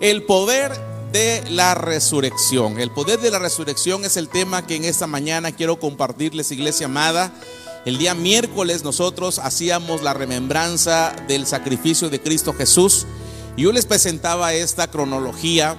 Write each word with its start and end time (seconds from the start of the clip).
El 0.00 0.22
poder 0.22 0.72
de 1.12 1.42
la 1.50 1.74
resurrección. 1.74 2.80
El 2.80 2.90
poder 2.90 3.20
de 3.20 3.30
la 3.30 3.38
resurrección 3.38 4.06
es 4.06 4.16
el 4.16 4.30
tema 4.30 4.66
que 4.66 4.76
en 4.76 4.86
esta 4.86 5.06
mañana 5.06 5.52
quiero 5.52 5.78
compartirles, 5.78 6.50
iglesia 6.52 6.86
amada. 6.86 7.30
El 7.84 7.98
día 7.98 8.14
miércoles 8.14 8.82
nosotros 8.82 9.38
hacíamos 9.38 10.00
la 10.00 10.14
remembranza 10.14 11.14
del 11.28 11.46
sacrificio 11.46 12.08
de 12.08 12.18
Cristo 12.18 12.54
Jesús. 12.54 13.06
Y 13.58 13.64
yo 13.64 13.72
les 13.72 13.84
presentaba 13.84 14.54
esta 14.54 14.90
cronología 14.90 15.76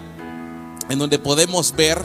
en 0.88 1.00
donde 1.00 1.18
podemos 1.18 1.76
ver 1.76 2.00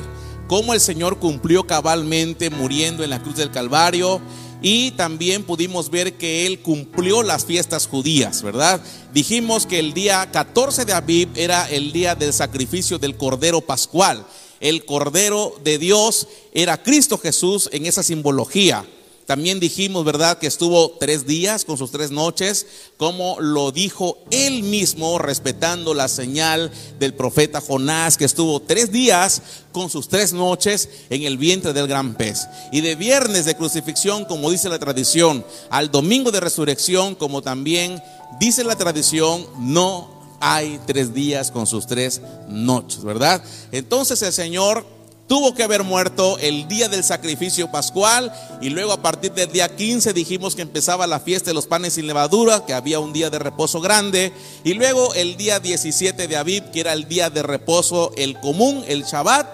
cómo 0.49 0.73
el 0.73 0.81
Señor 0.81 1.19
cumplió 1.19 1.67
cabalmente 1.67 2.49
muriendo 2.49 3.05
en 3.05 3.11
la 3.11 3.23
cruz 3.23 3.37
del 3.37 3.51
Calvario 3.51 4.23
y 4.69 4.91
también 4.91 5.45
pudimos 5.45 5.91
ver 5.91 6.15
que 6.15 6.45
Él 6.45 6.59
cumplió 6.59 7.23
las 7.23 7.45
fiestas 7.45 7.87
judías, 7.87 8.43
¿verdad? 8.43 8.81
Dijimos 9.15 9.65
que 9.65 9.79
el 9.79 9.95
día 9.95 10.29
14 10.33 10.85
de 10.85 10.93
Abib 10.93 11.29
era 11.37 11.71
el 11.71 11.93
día 11.93 12.17
del 12.17 12.33
sacrificio 12.33 12.99
del 12.99 13.17
Cordero 13.17 13.61
Pascual. 13.61 14.27
El 14.59 14.85
Cordero 14.85 15.55
de 15.63 15.79
Dios 15.79 16.27
era 16.53 16.83
Cristo 16.83 17.17
Jesús 17.17 17.71
en 17.73 17.87
esa 17.87 18.03
simbología. 18.03 18.85
También 19.27 19.59
dijimos, 19.59 20.05
¿verdad?, 20.05 20.39
que 20.39 20.47
estuvo 20.47 20.93
tres 21.01 21.27
días 21.27 21.65
con 21.65 21.77
sus 21.77 21.91
tres 21.91 22.13
noches, 22.13 22.67
como 22.97 23.41
lo 23.41 23.73
dijo 23.73 24.19
él 24.31 24.63
mismo, 24.63 25.19
respetando 25.19 25.95
la 25.95 26.07
señal 26.07 26.71
del 27.01 27.13
profeta 27.13 27.61
Jonás, 27.61 28.17
que 28.17 28.25
estuvo 28.25 28.61
tres 28.61 28.93
días 28.93 29.43
con 29.73 29.91
sus 29.91 30.09
tres 30.09 30.33
noches 30.33 30.89
en 31.11 31.25
el 31.25 31.39
vientre 31.39 31.73
del 31.73 31.89
gran 31.89 32.15
pez. 32.15 32.47
Y 32.71 32.83
de 32.83 32.95
viernes 32.95 33.45
de 33.45 33.57
crucifixión, 33.57 34.25
como 34.27 34.51
dice 34.51 34.69
la 34.69 34.79
tradición, 34.79 35.45
al 35.71 35.91
domingo 35.91 36.31
de 36.31 36.41
resurrección, 36.41 37.17
como 37.17 37.43
también 37.43 38.01
dice 38.39 38.63
la 38.63 38.77
tradición, 38.77 39.45
no 39.59 40.17
hay 40.39 40.79
tres 40.87 41.13
días 41.13 41.51
con 41.51 41.67
sus 41.67 41.87
tres 41.87 42.21
noches, 42.49 43.03
¿verdad? 43.03 43.43
Entonces 43.73 44.23
el 44.23 44.33
Señor 44.33 44.96
tuvo 45.27 45.55
que 45.55 45.63
haber 45.63 45.83
muerto 45.83 46.39
el 46.39 46.69
día 46.69 46.89
del 46.89 47.03
sacrificio 47.03 47.71
pascual 47.71 48.33
y 48.61 48.71
luego 48.71 48.93
a 48.93 49.03
partir 49.03 49.33
del 49.33 49.51
día 49.51 49.69
15 49.69 50.13
dijimos 50.13 50.55
que 50.55 50.63
empezaba 50.63 51.07
la 51.07 51.21
fiesta 51.21 51.51
de 51.51 51.55
los 51.55 51.67
panes 51.67 51.95
sin 51.95 52.07
levadura, 52.07 52.65
que 52.65 52.75
había 52.75 53.01
un 53.01 53.13
día 53.13 53.31
de 53.31 53.39
reposo 53.39 53.81
grande 53.81 54.33
y 54.65 54.75
luego 54.75 55.15
el 55.15 55.37
día 55.37 55.61
17 55.61 56.29
de 56.29 56.37
Aviv, 56.37 56.71
que 56.71 56.81
era 56.81 56.93
el 56.93 57.09
día 57.09 57.31
de 57.31 57.43
reposo, 57.43 58.13
el 58.17 58.39
común, 58.41 58.85
el 58.87 59.05
Shabbat, 59.05 59.47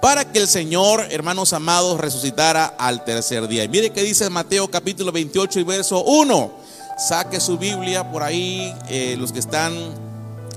para 0.00 0.32
que 0.32 0.38
el 0.38 0.48
Señor, 0.48 1.06
hermanos 1.10 1.52
amados, 1.52 2.00
resucitara 2.00 2.64
al 2.64 3.04
tercer 3.04 3.46
día. 3.48 3.64
Y 3.64 3.68
mire 3.68 3.90
que 3.90 4.02
dice 4.02 4.30
Mateo 4.30 4.68
capítulo 4.68 5.12
28 5.12 5.60
y 5.60 5.64
verso 5.64 6.02
1. 6.02 6.70
Saque 6.96 7.40
su 7.40 7.58
Biblia 7.58 8.10
por 8.10 8.22
ahí, 8.22 8.74
eh, 8.88 9.16
los 9.18 9.32
que 9.32 9.38
están 9.38 10.09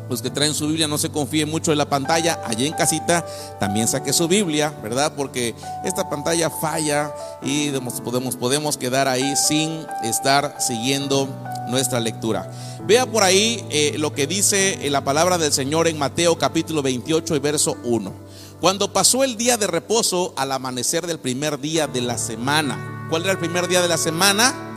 los 0.09 0.21
que 0.21 0.29
traen 0.29 0.53
su 0.53 0.67
Biblia 0.67 0.87
no 0.87 0.97
se 0.97 1.09
confíen 1.09 1.49
mucho 1.49 1.71
en 1.71 1.77
la 1.77 1.89
pantalla. 1.89 2.39
Allí 2.45 2.67
en 2.67 2.73
casita 2.73 3.25
también 3.59 3.87
saque 3.87 4.13
su 4.13 4.27
Biblia, 4.27 4.73
¿verdad? 4.81 5.13
Porque 5.15 5.55
esta 5.83 6.09
pantalla 6.09 6.49
falla 6.49 7.13
y 7.41 7.71
podemos, 8.03 8.35
podemos 8.35 8.77
quedar 8.77 9.07
ahí 9.07 9.35
sin 9.35 9.85
estar 10.03 10.57
siguiendo 10.59 11.27
nuestra 11.69 11.99
lectura. 11.99 12.51
Vea 12.85 13.05
por 13.05 13.23
ahí 13.23 13.65
eh, 13.69 13.95
lo 13.97 14.13
que 14.13 14.27
dice 14.27 14.85
eh, 14.85 14.89
la 14.89 15.03
palabra 15.03 15.37
del 15.37 15.53
Señor 15.53 15.87
en 15.87 15.97
Mateo 15.97 16.37
capítulo 16.37 16.81
28 16.81 17.35
y 17.35 17.39
verso 17.39 17.77
1. 17.83 18.11
Cuando 18.59 18.93
pasó 18.93 19.23
el 19.23 19.37
día 19.37 19.57
de 19.57 19.67
reposo 19.67 20.33
al 20.37 20.51
amanecer 20.51 21.07
del 21.07 21.19
primer 21.19 21.59
día 21.59 21.87
de 21.87 22.01
la 22.01 22.17
semana. 22.17 23.07
¿Cuál 23.09 23.23
era 23.23 23.33
el 23.33 23.37
primer 23.37 23.67
día 23.67 23.81
de 23.81 23.87
la 23.87 23.97
semana? 23.97 24.72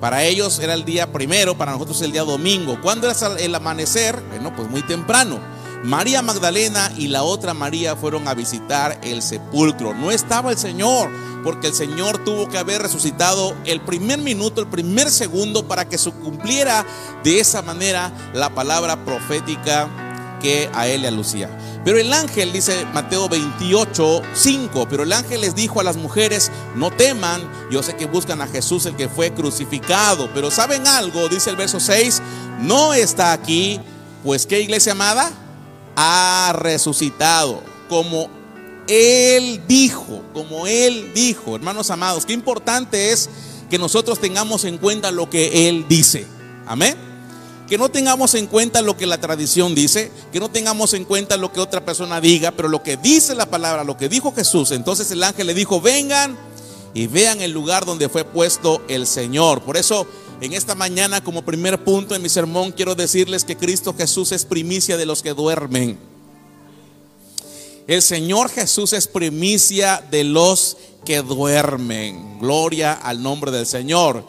Para 0.00 0.22
ellos 0.24 0.58
era 0.60 0.74
el 0.74 0.84
día 0.84 1.12
primero, 1.12 1.58
para 1.58 1.72
nosotros 1.72 2.00
el 2.02 2.12
día 2.12 2.22
domingo. 2.22 2.80
¿Cuándo 2.80 3.10
era 3.10 3.16
el 3.38 3.54
amanecer? 3.54 4.20
Bueno, 4.28 4.54
pues 4.54 4.68
muy 4.70 4.82
temprano. 4.82 5.40
María 5.82 6.22
Magdalena 6.22 6.90
y 6.96 7.08
la 7.08 7.22
otra 7.22 7.54
María 7.54 7.96
fueron 7.96 8.26
a 8.28 8.34
visitar 8.34 8.98
el 9.02 9.22
sepulcro. 9.22 9.94
No 9.94 10.10
estaba 10.10 10.50
el 10.50 10.58
Señor, 10.58 11.08
porque 11.44 11.68
el 11.68 11.74
Señor 11.74 12.24
tuvo 12.24 12.48
que 12.48 12.58
haber 12.58 12.82
resucitado 12.82 13.56
el 13.64 13.80
primer 13.80 14.18
minuto, 14.18 14.60
el 14.60 14.66
primer 14.66 15.10
segundo, 15.10 15.66
para 15.66 15.88
que 15.88 15.98
se 15.98 16.10
cumpliera 16.10 16.84
de 17.22 17.40
esa 17.40 17.62
manera 17.62 18.12
la 18.34 18.50
palabra 18.50 19.04
profética 19.04 19.88
que 20.38 20.70
a 20.74 20.86
él 20.88 21.02
le 21.02 21.08
alucía. 21.08 21.50
Pero 21.84 21.98
el 21.98 22.12
ángel, 22.12 22.52
dice 22.52 22.84
Mateo 22.92 23.28
28, 23.28 24.22
5, 24.34 24.86
pero 24.88 25.02
el 25.02 25.12
ángel 25.12 25.40
les 25.40 25.54
dijo 25.54 25.80
a 25.80 25.84
las 25.84 25.96
mujeres, 25.96 26.50
no 26.74 26.90
teman, 26.90 27.42
yo 27.70 27.82
sé 27.82 27.96
que 27.96 28.06
buscan 28.06 28.40
a 28.42 28.46
Jesús 28.46 28.86
el 28.86 28.96
que 28.96 29.08
fue 29.08 29.32
crucificado, 29.32 30.28
pero 30.34 30.50
¿saben 30.50 30.86
algo? 30.86 31.28
Dice 31.28 31.50
el 31.50 31.56
verso 31.56 31.80
6, 31.80 32.22
no 32.60 32.94
está 32.94 33.32
aquí, 33.32 33.80
pues 34.24 34.46
¿qué 34.46 34.60
iglesia 34.60 34.92
amada? 34.92 35.30
Ha 35.96 36.52
resucitado, 36.58 37.62
como 37.88 38.28
Él 38.86 39.62
dijo, 39.66 40.22
como 40.34 40.66
Él 40.66 41.12
dijo, 41.14 41.56
hermanos 41.56 41.90
amados, 41.90 42.26
qué 42.26 42.32
importante 42.32 43.12
es 43.12 43.30
que 43.70 43.78
nosotros 43.78 44.18
tengamos 44.18 44.64
en 44.64 44.78
cuenta 44.78 45.10
lo 45.10 45.28
que 45.30 45.68
Él 45.68 45.86
dice. 45.88 46.26
Amén 46.66 47.07
que 47.68 47.78
no 47.78 47.90
tengamos 47.90 48.34
en 48.34 48.46
cuenta 48.46 48.80
lo 48.80 48.96
que 48.96 49.06
la 49.06 49.20
tradición 49.20 49.74
dice, 49.74 50.10
que 50.32 50.40
no 50.40 50.50
tengamos 50.50 50.94
en 50.94 51.04
cuenta 51.04 51.36
lo 51.36 51.52
que 51.52 51.60
otra 51.60 51.84
persona 51.84 52.20
diga, 52.20 52.50
pero 52.50 52.68
lo 52.68 52.82
que 52.82 52.96
dice 52.96 53.34
la 53.34 53.46
palabra, 53.46 53.84
lo 53.84 53.96
que 53.96 54.08
dijo 54.08 54.32
Jesús. 54.34 54.70
Entonces 54.70 55.10
el 55.10 55.22
ángel 55.22 55.46
le 55.46 55.54
dijo, 55.54 55.80
vengan 55.80 56.36
y 56.94 57.06
vean 57.06 57.42
el 57.42 57.52
lugar 57.52 57.84
donde 57.84 58.08
fue 58.08 58.24
puesto 58.24 58.82
el 58.88 59.06
Señor. 59.06 59.60
Por 59.62 59.76
eso 59.76 60.06
en 60.40 60.54
esta 60.54 60.74
mañana 60.74 61.22
como 61.22 61.42
primer 61.42 61.84
punto 61.84 62.14
en 62.14 62.22
mi 62.22 62.28
sermón 62.28 62.72
quiero 62.72 62.94
decirles 62.94 63.44
que 63.44 63.56
Cristo 63.56 63.94
Jesús 63.96 64.32
es 64.32 64.44
primicia 64.44 64.96
de 64.96 65.06
los 65.06 65.22
que 65.22 65.34
duermen. 65.34 65.98
El 67.86 68.02
Señor 68.02 68.50
Jesús 68.50 68.92
es 68.92 69.06
primicia 69.06 70.02
de 70.10 70.24
los 70.24 70.76
que 71.04 71.22
duermen. 71.22 72.38
Gloria 72.38 72.92
al 72.92 73.22
nombre 73.22 73.50
del 73.50 73.66
Señor. 73.66 74.24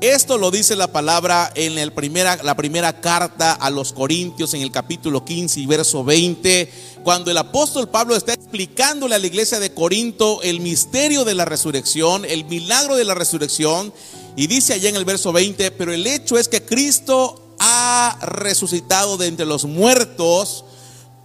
Esto 0.00 0.38
lo 0.38 0.52
dice 0.52 0.76
la 0.76 0.92
palabra 0.92 1.50
en 1.56 1.76
el 1.76 1.92
primera, 1.92 2.38
la 2.44 2.54
primera 2.54 3.00
carta 3.00 3.52
a 3.52 3.68
los 3.68 3.92
Corintios 3.92 4.54
en 4.54 4.62
el 4.62 4.70
capítulo 4.70 5.24
15 5.24 5.58
y 5.58 5.66
verso 5.66 6.04
20, 6.04 6.70
cuando 7.02 7.32
el 7.32 7.36
apóstol 7.36 7.88
Pablo 7.88 8.14
está 8.14 8.32
explicándole 8.32 9.16
a 9.16 9.18
la 9.18 9.26
iglesia 9.26 9.58
de 9.58 9.74
Corinto 9.74 10.40
el 10.44 10.60
misterio 10.60 11.24
de 11.24 11.34
la 11.34 11.46
resurrección, 11.46 12.24
el 12.24 12.44
milagro 12.44 12.94
de 12.94 13.04
la 13.04 13.14
resurrección, 13.14 13.92
y 14.36 14.46
dice 14.46 14.74
allá 14.74 14.88
en 14.88 14.94
el 14.94 15.04
verso 15.04 15.32
20, 15.32 15.72
pero 15.72 15.92
el 15.92 16.06
hecho 16.06 16.38
es 16.38 16.46
que 16.46 16.64
Cristo 16.64 17.56
ha 17.58 18.20
resucitado 18.22 19.16
de 19.16 19.26
entre 19.26 19.46
los 19.46 19.64
muertos 19.64 20.64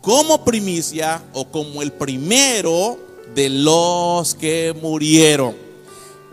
como 0.01 0.43
primicia 0.43 1.23
o 1.33 1.45
como 1.45 1.83
el 1.83 1.91
primero 1.91 2.97
de 3.35 3.49
los 3.49 4.33
que 4.33 4.75
murieron. 4.81 5.62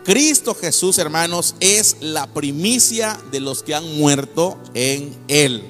Cristo 0.03 0.55
Jesús, 0.55 0.97
hermanos, 0.97 1.55
es 1.59 1.97
la 1.99 2.25
primicia 2.27 3.19
de 3.31 3.39
los 3.39 3.61
que 3.61 3.75
han 3.75 3.97
muerto 3.97 4.57
en 4.73 5.15
Él. 5.27 5.63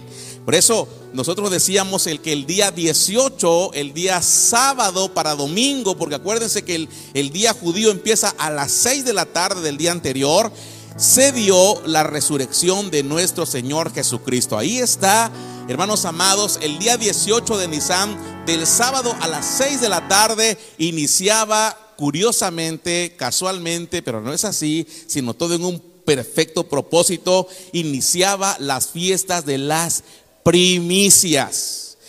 Por 0.46 0.56
eso 0.56 0.88
nosotros 1.14 1.52
decíamos 1.52 2.08
el 2.08 2.22
que 2.22 2.32
el 2.32 2.46
día 2.46 2.72
18, 2.72 3.74
el 3.74 3.94
día 3.94 4.22
sábado 4.22 5.14
para 5.14 5.36
domingo, 5.36 5.98
porque 5.98 6.16
acuérdense 6.16 6.64
que 6.64 6.76
el, 6.76 6.90
el 7.14 7.32
día 7.32 7.54
judío 7.54 7.92
empieza 7.92 8.34
a 8.38 8.50
las 8.50 8.72
6 8.72 9.04
de 9.04 9.14
la 9.14 9.26
tarde 9.26 9.62
del 9.62 9.78
día 9.78 9.92
anterior, 9.92 10.52
se 10.96 11.34
dio 11.34 11.82
la 11.86 12.04
resurrección 12.04 12.90
de 12.90 13.04
nuestro 13.04 13.46
Señor 13.46 13.94
Jesucristo. 13.94 14.58
Ahí 14.58 14.78
está, 14.78 15.30
hermanos 15.68 16.06
amados, 16.06 16.60
el 16.62 16.80
día 16.80 16.96
18 16.96 17.58
de 17.58 17.68
Nisan, 17.68 18.46
del 18.46 18.66
sábado 18.66 19.14
a 19.20 19.28
las 19.28 19.46
6 19.46 19.82
de 19.82 19.90
la 19.90 20.08
tarde, 20.08 20.58
iniciaba 20.78 21.78
curiosamente, 22.02 23.14
casualmente, 23.16 24.02
pero 24.02 24.22
no 24.22 24.34
es 24.34 24.44
así, 24.44 24.88
sino 25.06 25.36
todo 25.36 25.54
en 25.54 25.64
un 25.64 25.80
perfecto 26.04 26.68
propósito, 26.68 27.48
iniciaba 27.74 28.58
las 28.58 28.88
fiestas 28.88 29.46
de 29.46 29.60
las 29.60 30.04
primicias. 30.42 32.00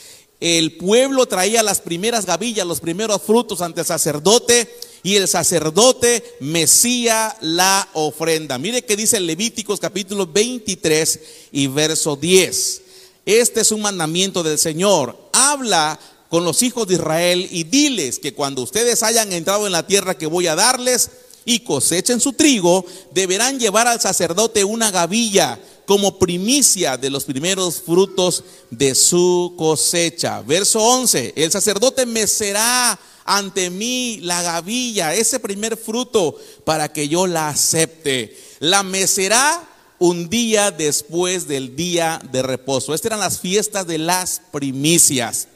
El 0.40 0.78
pueblo 0.78 1.26
traía 1.26 1.62
las 1.62 1.82
primeras 1.82 2.24
gavillas, 2.24 2.66
los 2.66 2.80
primeros 2.80 3.20
frutos 3.20 3.60
ante 3.60 3.80
el 3.80 3.86
sacerdote 3.86 4.66
y 5.02 5.16
el 5.16 5.28
sacerdote 5.28 6.24
mecía 6.40 7.36
la 7.42 7.86
ofrenda. 7.92 8.56
Mire 8.56 8.86
que 8.86 8.96
dice 8.96 9.20
Levíticos 9.20 9.78
capítulo 9.78 10.26
23 10.26 11.20
y 11.52 11.66
verso 11.66 12.16
10. 12.16 12.82
Este 13.26 13.60
es 13.60 13.70
un 13.70 13.82
mandamiento 13.82 14.42
del 14.42 14.58
Señor. 14.58 15.28
Habla 15.34 16.00
con 16.32 16.44
los 16.44 16.62
hijos 16.62 16.88
de 16.88 16.94
Israel 16.94 17.46
y 17.50 17.64
diles 17.64 18.18
que 18.18 18.32
cuando 18.32 18.62
ustedes 18.62 19.02
hayan 19.02 19.30
entrado 19.34 19.66
en 19.66 19.72
la 19.72 19.86
tierra 19.86 20.16
que 20.16 20.24
voy 20.24 20.46
a 20.46 20.54
darles 20.54 21.10
y 21.44 21.60
cosechen 21.60 22.20
su 22.20 22.32
trigo, 22.32 22.86
deberán 23.12 23.60
llevar 23.60 23.86
al 23.86 24.00
sacerdote 24.00 24.64
una 24.64 24.90
gavilla 24.90 25.60
como 25.84 26.18
primicia 26.18 26.96
de 26.96 27.10
los 27.10 27.24
primeros 27.24 27.82
frutos 27.82 28.44
de 28.70 28.94
su 28.94 29.52
cosecha. 29.58 30.40
Verso 30.40 30.80
11, 30.80 31.34
el 31.36 31.52
sacerdote 31.52 32.06
mecerá 32.06 32.98
ante 33.26 33.68
mí 33.68 34.18
la 34.22 34.40
gavilla, 34.40 35.14
ese 35.14 35.38
primer 35.38 35.76
fruto, 35.76 36.38
para 36.64 36.90
que 36.90 37.08
yo 37.08 37.26
la 37.26 37.50
acepte. 37.50 38.38
La 38.58 38.82
mecerá 38.82 39.68
un 39.98 40.30
día 40.30 40.70
después 40.70 41.46
del 41.46 41.76
día 41.76 42.22
de 42.32 42.40
reposo. 42.40 42.94
Estas 42.94 43.10
eran 43.10 43.20
las 43.20 43.38
fiestas 43.38 43.86
de 43.86 43.98
las 43.98 44.40
primicias. 44.50 45.48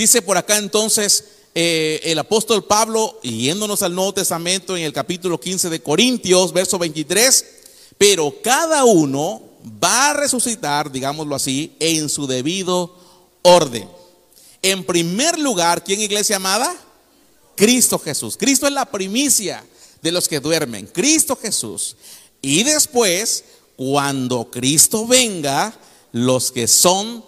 Dice 0.00 0.22
por 0.22 0.38
acá 0.38 0.56
entonces 0.56 1.24
eh, 1.54 2.00
el 2.04 2.18
apóstol 2.18 2.64
Pablo, 2.64 3.20
yéndonos 3.20 3.82
al 3.82 3.94
Nuevo 3.94 4.14
Testamento 4.14 4.74
en 4.74 4.84
el 4.84 4.94
capítulo 4.94 5.38
15 5.38 5.68
de 5.68 5.82
Corintios, 5.82 6.54
verso 6.54 6.78
23, 6.78 7.44
pero 7.98 8.34
cada 8.42 8.84
uno 8.84 9.42
va 9.62 10.08
a 10.08 10.12
resucitar, 10.14 10.90
digámoslo 10.90 11.34
así, 11.34 11.74
en 11.80 12.08
su 12.08 12.26
debido 12.26 12.96
orden. 13.42 13.90
En 14.62 14.84
primer 14.84 15.38
lugar, 15.38 15.84
¿quién 15.84 16.00
iglesia 16.00 16.36
amada? 16.36 16.74
Cristo 17.54 17.98
Jesús. 17.98 18.38
Cristo 18.38 18.66
es 18.66 18.72
la 18.72 18.90
primicia 18.90 19.62
de 20.00 20.12
los 20.12 20.28
que 20.28 20.40
duermen. 20.40 20.86
Cristo 20.86 21.36
Jesús. 21.36 21.94
Y 22.40 22.62
después, 22.62 23.44
cuando 23.76 24.50
Cristo 24.50 25.06
venga, 25.06 25.78
los 26.12 26.50
que 26.50 26.66
son 26.68 27.22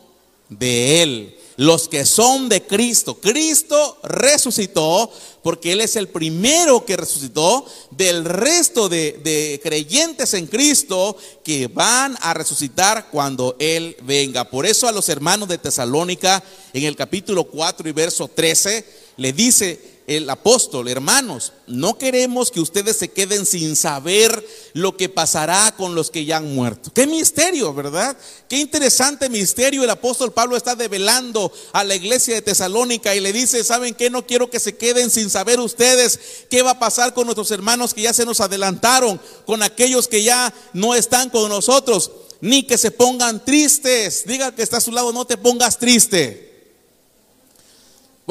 de 0.48 1.02
Él 1.02 1.38
los 1.56 1.88
que 1.88 2.04
son 2.04 2.48
de 2.48 2.62
Cristo. 2.62 3.18
Cristo 3.20 3.98
resucitó 4.02 5.10
porque 5.42 5.72
Él 5.72 5.80
es 5.80 5.96
el 5.96 6.08
primero 6.08 6.84
que 6.84 6.96
resucitó 6.96 7.66
del 7.90 8.24
resto 8.24 8.88
de, 8.88 9.60
creyentes 9.62 10.34
en 10.34 10.46
Cristo 10.46 11.16
que 11.42 11.66
van 11.66 12.16
a 12.20 12.32
resucitar 12.34 13.08
cuando 13.10 13.56
Él 13.58 13.96
venga. 14.02 14.48
Por 14.48 14.66
eso 14.66 14.86
a 14.86 14.92
los 14.92 15.08
hermanos 15.08 15.48
de 15.48 15.58
Tesalónica 15.58 16.42
en 16.72 16.84
el 16.84 16.96
capítulo 16.96 17.44
4 17.44 17.88
y 17.88 17.92
verso 17.92 18.28
13 18.28 19.02
le 19.16 19.32
dice, 19.32 19.91
el 20.16 20.30
apóstol, 20.30 20.88
hermanos, 20.88 21.52
no 21.66 21.98
queremos 21.98 22.50
que 22.50 22.60
ustedes 22.60 22.96
se 22.96 23.10
queden 23.10 23.46
sin 23.46 23.76
saber 23.76 24.46
lo 24.72 24.96
que 24.96 25.08
pasará 25.08 25.74
con 25.76 25.94
los 25.94 26.10
que 26.10 26.24
ya 26.24 26.38
han 26.38 26.54
muerto. 26.54 26.90
Qué 26.94 27.06
misterio, 27.06 27.72
¿verdad? 27.74 28.16
Qué 28.48 28.58
interesante 28.58 29.28
misterio 29.28 29.84
el 29.84 29.90
apóstol 29.90 30.32
Pablo 30.32 30.56
está 30.56 30.74
develando 30.74 31.52
a 31.72 31.84
la 31.84 31.94
iglesia 31.94 32.34
de 32.34 32.42
Tesalónica 32.42 33.14
y 33.14 33.20
le 33.20 33.32
dice, 33.32 33.64
¿saben 33.64 33.94
qué? 33.94 34.10
No 34.10 34.26
quiero 34.26 34.50
que 34.50 34.60
se 34.60 34.76
queden 34.76 35.10
sin 35.10 35.30
saber 35.30 35.60
ustedes 35.60 36.18
qué 36.48 36.62
va 36.62 36.72
a 36.72 36.78
pasar 36.78 37.14
con 37.14 37.26
nuestros 37.26 37.50
hermanos 37.50 37.94
que 37.94 38.02
ya 38.02 38.12
se 38.12 38.26
nos 38.26 38.40
adelantaron, 38.40 39.20
con 39.46 39.62
aquellos 39.62 40.08
que 40.08 40.22
ya 40.22 40.52
no 40.72 40.94
están 40.94 41.30
con 41.30 41.48
nosotros, 41.48 42.10
ni 42.40 42.64
que 42.64 42.76
se 42.76 42.90
pongan 42.90 43.44
tristes. 43.44 44.24
Diga 44.26 44.54
que 44.54 44.62
está 44.62 44.76
a 44.76 44.80
su 44.80 44.92
lado, 44.92 45.12
no 45.12 45.24
te 45.24 45.36
pongas 45.36 45.78
triste. 45.78 46.51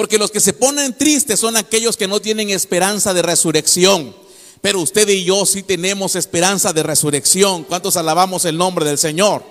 Porque 0.01 0.17
los 0.17 0.31
que 0.31 0.39
se 0.39 0.53
ponen 0.53 0.97
tristes 0.97 1.39
son 1.39 1.55
aquellos 1.55 1.95
que 1.95 2.07
no 2.07 2.19
tienen 2.19 2.49
esperanza 2.49 3.13
de 3.13 3.21
resurrección. 3.21 4.15
Pero 4.59 4.79
usted 4.79 5.07
y 5.07 5.25
yo 5.25 5.45
sí 5.45 5.61
tenemos 5.61 6.15
esperanza 6.15 6.73
de 6.73 6.81
resurrección. 6.81 7.65
¿Cuántos 7.65 7.97
alabamos 7.97 8.45
el 8.45 8.57
nombre 8.57 8.83
del 8.83 8.97
Señor? 8.97 9.43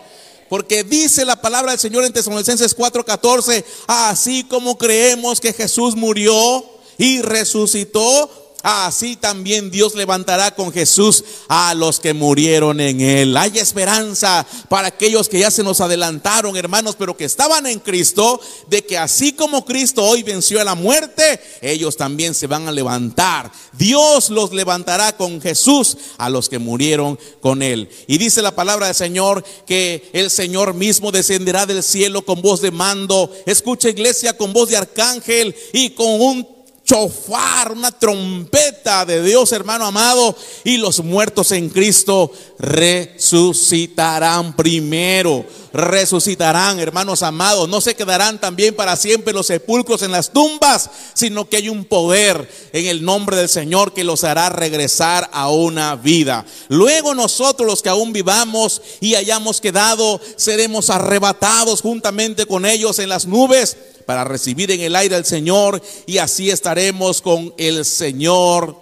Porque 0.49 0.83
dice 0.83 1.25
la 1.25 1.41
palabra 1.41 1.71
del 1.71 1.79
Señor 1.79 2.05
en 2.05 2.13
Tesalonicenses 2.13 2.77
4:14, 2.77 3.65
así 3.87 4.43
como 4.43 4.77
creemos 4.77 5.41
que 5.41 5.53
Jesús 5.53 5.95
murió 5.95 6.65
y 6.99 7.23
resucitó, 7.23 8.50
Así 8.63 9.17
también 9.17 9.71
Dios 9.71 9.95
levantará 9.95 10.55
con 10.55 10.73
Jesús 10.73 11.25
a 11.49 11.75
los 11.75 11.99
que 11.99 12.13
murieron 12.13 12.81
en 12.81 13.01
él. 13.01 13.37
Hay 13.37 13.59
esperanza 13.59 14.47
para 14.69 14.89
aquellos 14.89 15.29
que 15.29 15.39
ya 15.39 15.51
se 15.51 15.63
nos 15.63 15.81
adelantaron, 15.81 16.57
hermanos, 16.57 16.97
pero 16.99 17.17
que 17.17 17.25
estaban 17.25 17.67
en 17.67 17.79
Cristo, 17.79 18.41
de 18.69 18.85
que 18.85 18.99
así 18.99 19.33
como 19.33 19.65
Cristo 19.65 20.05
hoy 20.05 20.23
venció 20.23 20.61
a 20.61 20.65
la 20.65 20.75
muerte, 20.75 21.41
ellos 21.63 21.97
también 21.97 22.35
se 22.35 22.47
van 22.47 22.69
a 22.69 22.73
levantar. 22.73 23.51
Dios 23.73 24.31
los 24.31 24.53
levantará 24.53 25.17
con 25.17 25.41
Jesús 25.41 25.97
a 26.19 26.29
los 26.29 26.49
que 26.49 26.59
murieron 26.59 27.19
con 27.41 27.63
él. 27.63 27.89
Y 28.07 28.19
dice 28.19 28.43
la 28.43 28.55
palabra 28.55 28.87
del 28.87 28.95
Señor 28.95 29.43
que 29.67 30.11
el 30.13 30.31
Señor 30.31 30.75
mismo 30.75 31.13
descenderá 31.13 31.67
del 31.67 31.83
cielo 31.83 32.23
con 32.23 32.43
voz 32.43 32.61
de 32.61 32.71
mando. 32.71 33.31
Escucha 33.47 33.89
iglesia 33.89 34.37
con 34.37 34.53
voz 34.53 34.69
de 34.69 34.77
arcángel 34.77 35.55
y 35.73 35.91
con 35.91 36.21
un 36.21 36.60
chofar, 36.91 37.71
una 37.71 37.93
trompeta 37.93 39.05
de 39.05 39.23
Dios, 39.23 39.53
hermano 39.53 39.87
amado, 39.87 40.35
y 40.65 40.77
los 40.77 40.99
muertos 41.05 41.53
en 41.53 41.69
Cristo 41.69 42.33
resucitarán 42.59 44.57
primero. 44.57 45.47
Resucitarán, 45.73 46.81
hermanos 46.81 47.23
amados. 47.23 47.69
No 47.69 47.81
se 47.81 47.95
quedarán 47.95 48.41
también 48.41 48.75
para 48.75 48.97
siempre 48.97 49.33
los 49.33 49.47
sepulcros 49.47 50.03
en 50.03 50.11
las 50.11 50.33
tumbas, 50.33 50.91
sino 51.15 51.49
que 51.49 51.59
hay 51.59 51.69
un 51.69 51.85
poder 51.85 52.51
en 52.73 52.87
el 52.87 53.05
nombre 53.05 53.37
del 53.37 53.49
Señor 53.49 53.95
que 53.95 54.03
los 54.03 54.25
hará 54.25 54.49
regresar 54.49 55.31
a 55.33 55.49
una 55.49 55.95
vida. 55.95 56.45
Luego 56.69 57.15
nosotros 57.15 57.69
los 57.69 57.83
que 57.83 57.89
aún 57.89 58.13
vivamos 58.13 58.83
y 59.01 59.15
hayamos 59.15 59.61
quedado, 59.61 60.21
seremos 60.35 60.91
arrebatados 60.91 61.83
juntamente 61.83 62.47
con 62.47 62.67
ellos 62.67 62.99
en 62.99 63.11
las 63.11 63.27
nubes 63.29 63.77
para 64.07 64.25
recibir 64.25 64.71
en 64.71 64.81
el 64.81 64.97
aire 64.97 65.17
al 65.17 65.25
Señor 65.25 65.83
y 66.07 66.19
así 66.19 66.51
estaremos 66.51 67.21
con 67.23 67.55
el 67.57 67.85
Señor 67.85 68.77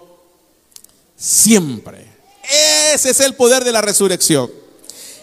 siempre. 1.15 2.05
Ese 2.93 3.11
es 3.11 3.19
el 3.19 3.35
poder 3.35 3.63
de 3.63 3.71
la 3.71 3.81
resurrección. 3.81 4.51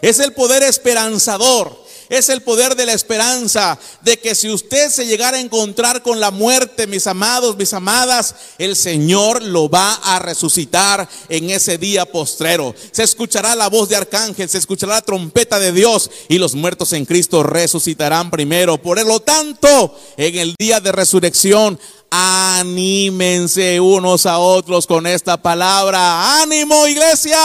Es 0.02 0.20
el 0.20 0.32
poder 0.32 0.62
esperanzador 0.62 1.85
es 2.08 2.28
el 2.28 2.42
poder 2.42 2.76
de 2.76 2.86
la 2.86 2.92
esperanza 2.92 3.78
de 4.02 4.18
que 4.18 4.34
si 4.34 4.50
usted 4.50 4.90
se 4.90 5.06
llegara 5.06 5.36
a 5.36 5.40
encontrar 5.40 6.02
con 6.02 6.20
la 6.20 6.30
muerte, 6.30 6.86
mis 6.86 7.06
amados, 7.06 7.56
mis 7.56 7.72
amadas, 7.72 8.34
el 8.58 8.76
Señor 8.76 9.42
lo 9.42 9.68
va 9.68 9.94
a 9.94 10.18
resucitar 10.18 11.08
en 11.28 11.50
ese 11.50 11.78
día 11.78 12.06
postrero. 12.06 12.74
Se 12.92 13.02
escuchará 13.02 13.54
la 13.54 13.68
voz 13.68 13.88
de 13.88 13.96
arcángel, 13.96 14.48
se 14.48 14.58
escuchará 14.58 14.94
la 14.94 15.02
trompeta 15.02 15.58
de 15.58 15.72
Dios 15.72 16.10
y 16.28 16.38
los 16.38 16.54
muertos 16.54 16.92
en 16.92 17.04
Cristo 17.04 17.42
resucitarán 17.42 18.30
primero. 18.30 18.80
Por 18.80 19.04
lo 19.04 19.20
tanto, 19.20 19.98
en 20.16 20.36
el 20.36 20.54
día 20.58 20.80
de 20.80 20.92
resurrección, 20.92 21.78
anímense 22.10 23.80
unos 23.80 24.26
a 24.26 24.38
otros 24.38 24.86
con 24.86 25.06
esta 25.06 25.36
palabra. 25.36 26.40
Ánimo, 26.42 26.86
iglesia. 26.86 27.38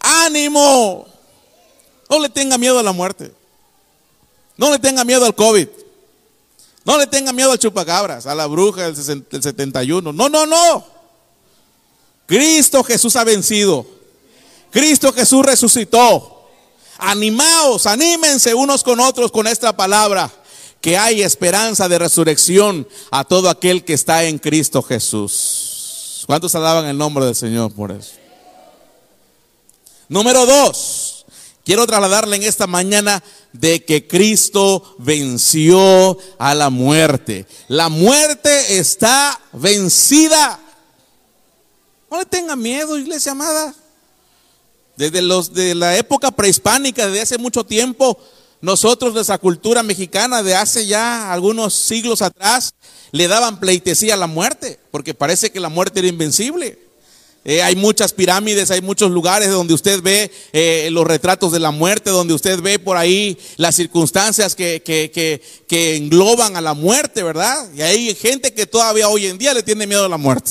Ánimo. 0.00 1.09
No 2.10 2.18
le 2.18 2.28
tenga 2.28 2.58
miedo 2.58 2.78
a 2.80 2.82
la 2.82 2.92
muerte. 2.92 3.32
No 4.56 4.70
le 4.72 4.80
tenga 4.80 5.04
miedo 5.04 5.24
al 5.24 5.34
COVID. 5.34 5.68
No 6.84 6.98
le 6.98 7.06
tenga 7.06 7.32
miedo 7.32 7.52
al 7.52 7.58
chupacabras, 7.58 8.26
a 8.26 8.34
la 8.34 8.46
bruja 8.46 8.90
del 8.90 8.96
71. 9.42 10.12
No, 10.12 10.28
no, 10.28 10.44
no. 10.44 10.84
Cristo 12.26 12.82
Jesús 12.82 13.14
ha 13.14 13.22
vencido. 13.22 13.86
Cristo 14.70 15.12
Jesús 15.12 15.46
resucitó. 15.46 16.48
Animaos, 16.98 17.86
anímense 17.86 18.54
unos 18.54 18.82
con 18.82 18.98
otros 18.98 19.30
con 19.30 19.46
esta 19.46 19.76
palabra. 19.76 20.30
Que 20.80 20.98
hay 20.98 21.22
esperanza 21.22 21.88
de 21.88 21.98
resurrección 21.98 22.88
a 23.10 23.22
todo 23.24 23.50
aquel 23.50 23.84
que 23.84 23.92
está 23.92 24.24
en 24.24 24.38
Cristo 24.38 24.82
Jesús. 24.82 26.24
¿Cuántos 26.26 26.54
alaban 26.54 26.86
el 26.86 26.98
nombre 26.98 27.24
del 27.24 27.34
Señor 27.36 27.72
por 27.72 27.92
eso? 27.92 28.12
Número 30.08 30.44
dos. 30.44 31.19
Quiero 31.70 31.86
trasladarle 31.86 32.34
en 32.34 32.42
esta 32.42 32.66
mañana 32.66 33.22
de 33.52 33.84
que 33.84 34.08
Cristo 34.08 34.96
venció 34.98 36.18
a 36.36 36.52
la 36.52 36.68
muerte. 36.68 37.46
La 37.68 37.88
muerte 37.88 38.78
está 38.78 39.40
vencida. 39.52 40.58
No 42.10 42.18
le 42.18 42.24
tenga 42.24 42.56
miedo, 42.56 42.98
iglesia 42.98 43.30
amada. 43.30 43.72
Desde 44.96 45.22
los 45.22 45.54
de 45.54 45.76
la 45.76 45.96
época 45.96 46.32
prehispánica, 46.32 47.06
desde 47.06 47.20
hace 47.20 47.38
mucho 47.38 47.62
tiempo, 47.62 48.18
nosotros 48.60 49.14
de 49.14 49.20
esa 49.20 49.38
cultura 49.38 49.84
mexicana 49.84 50.42
de 50.42 50.56
hace 50.56 50.88
ya 50.88 51.32
algunos 51.32 51.72
siglos 51.72 52.20
atrás 52.20 52.74
le 53.12 53.28
daban 53.28 53.60
pleitesía 53.60 54.14
a 54.14 54.16
la 54.16 54.26
muerte, 54.26 54.80
porque 54.90 55.14
parece 55.14 55.52
que 55.52 55.60
la 55.60 55.68
muerte 55.68 56.00
era 56.00 56.08
invencible. 56.08 56.89
Eh, 57.42 57.62
hay 57.62 57.74
muchas 57.74 58.12
pirámides, 58.12 58.70
hay 58.70 58.82
muchos 58.82 59.10
lugares 59.10 59.50
donde 59.50 59.72
usted 59.72 60.02
ve 60.02 60.30
eh, 60.52 60.90
los 60.92 61.06
retratos 61.06 61.52
de 61.52 61.58
la 61.58 61.70
muerte, 61.70 62.10
donde 62.10 62.34
usted 62.34 62.60
ve 62.60 62.78
por 62.78 62.98
ahí 62.98 63.38
las 63.56 63.76
circunstancias 63.76 64.54
que, 64.54 64.82
que, 64.82 65.96
engloban 65.96 66.56
a 66.56 66.60
la 66.60 66.74
muerte, 66.74 67.22
¿verdad? 67.22 67.66
Y 67.74 67.80
hay 67.80 68.14
gente 68.14 68.52
que 68.52 68.66
todavía 68.66 69.08
hoy 69.08 69.26
en 69.26 69.38
día 69.38 69.54
le 69.54 69.62
tiene 69.62 69.86
miedo 69.86 70.04
a 70.04 70.08
la 70.08 70.18
muerte. 70.18 70.50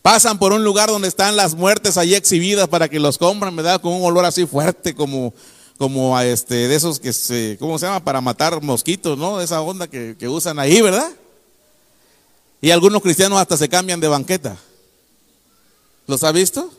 Pasan 0.00 0.38
por 0.38 0.52
un 0.52 0.64
lugar 0.64 0.88
donde 0.88 1.08
están 1.08 1.36
las 1.36 1.54
muertes 1.54 1.98
ahí 1.98 2.14
exhibidas 2.14 2.68
para 2.68 2.88
que 2.88 2.98
los 2.98 3.18
compren, 3.18 3.54
¿verdad? 3.54 3.82
Con 3.82 3.92
un 3.92 4.02
olor 4.02 4.24
así 4.24 4.46
fuerte 4.46 4.94
como, 4.94 5.34
como 5.76 6.16
a 6.16 6.24
este, 6.24 6.68
de 6.68 6.74
esos 6.74 6.98
que 6.98 7.12
se, 7.12 7.58
¿cómo 7.60 7.78
se 7.78 7.84
llama? 7.84 8.02
Para 8.02 8.22
matar 8.22 8.62
mosquitos, 8.62 9.18
¿no? 9.18 9.42
Esa 9.42 9.60
onda 9.60 9.88
que, 9.88 10.16
que 10.18 10.26
usan 10.26 10.58
ahí, 10.58 10.80
¿verdad? 10.80 11.10
Y 12.62 12.70
algunos 12.70 13.02
cristianos 13.02 13.38
hasta 13.38 13.58
se 13.58 13.68
cambian 13.68 14.00
de 14.00 14.08
banqueta. 14.08 14.56
¿Los 16.06 16.22
ha 16.24 16.32
visto? 16.32 16.70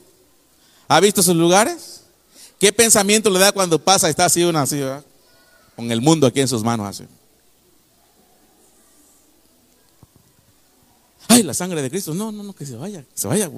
¿Ha 0.88 1.00
visto 1.00 1.24
sus 1.24 1.36
lugares? 1.36 2.02
¿Qué 2.60 2.72
pensamiento 2.72 3.30
le 3.30 3.40
da 3.40 3.52
cuando 3.52 3.80
pasa 3.80 4.08
y 4.08 4.12
está 4.12 4.26
así 4.26 4.44
una 4.44 4.62
así, 4.62 4.82
con 5.76 5.92
el 5.92 6.02
mundo 6.02 6.28
aquí 6.28 6.42
en 6.42 6.48
sus 6.48 6.64
manos 6.64 6.88
así? 6.88 7.06
Ay, 11.28 11.44
la 11.44 11.54
sangre 11.54 11.82
de 11.82 11.90
Cristo. 11.90 12.14
No, 12.14 12.32
no, 12.32 12.44
no, 12.44 12.54
que 12.54 12.66
se 12.66 12.76
vaya, 12.76 13.04
se 13.14 13.28
vaya. 13.28 13.50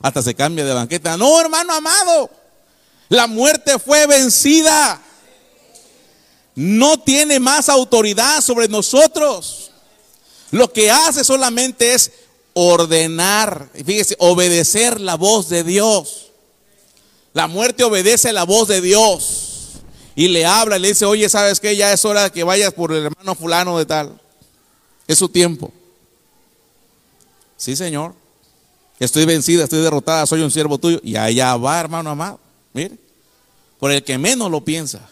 Hasta 0.00 0.22
se 0.22 0.34
cambia 0.34 0.64
de 0.64 0.72
banqueta. 0.72 1.16
No, 1.16 1.40
hermano 1.40 1.72
amado. 1.72 2.30
La 3.08 3.26
muerte 3.26 3.78
fue 3.78 4.06
vencida. 4.06 5.00
No 6.54 6.98
tiene 6.98 7.38
más 7.38 7.68
autoridad 7.68 8.40
sobre 8.40 8.68
nosotros. 8.68 9.70
Lo 10.50 10.72
que 10.72 10.90
hace 10.90 11.22
solamente 11.22 11.94
es 11.94 12.10
ordenar, 12.58 13.68
fíjese, 13.74 14.16
obedecer 14.18 14.98
la 14.98 15.16
voz 15.16 15.50
de 15.50 15.62
Dios. 15.62 16.30
La 17.34 17.48
muerte 17.48 17.84
obedece 17.84 18.32
la 18.32 18.44
voz 18.44 18.66
de 18.66 18.80
Dios. 18.80 19.72
Y 20.14 20.28
le 20.28 20.46
habla, 20.46 20.78
le 20.78 20.88
dice, 20.88 21.04
oye, 21.04 21.28
¿sabes 21.28 21.60
qué? 21.60 21.76
Ya 21.76 21.92
es 21.92 22.02
hora 22.06 22.24
de 22.24 22.30
que 22.30 22.44
vayas 22.44 22.72
por 22.72 22.92
el 22.92 23.04
hermano 23.04 23.34
fulano 23.34 23.76
de 23.76 23.84
tal. 23.84 24.18
Es 25.06 25.18
su 25.18 25.28
tiempo. 25.28 25.70
Sí, 27.58 27.76
Señor. 27.76 28.14
Estoy 28.98 29.26
vencida, 29.26 29.64
estoy 29.64 29.82
derrotada, 29.82 30.24
soy 30.24 30.40
un 30.40 30.50
siervo 30.50 30.78
tuyo. 30.78 30.98
Y 31.02 31.16
allá 31.16 31.54
va, 31.58 31.78
hermano 31.78 32.08
amado. 32.08 32.40
Mire, 32.72 32.96
por 33.78 33.92
el 33.92 34.02
que 34.02 34.16
menos 34.16 34.50
lo 34.50 34.64
piensa. 34.64 35.06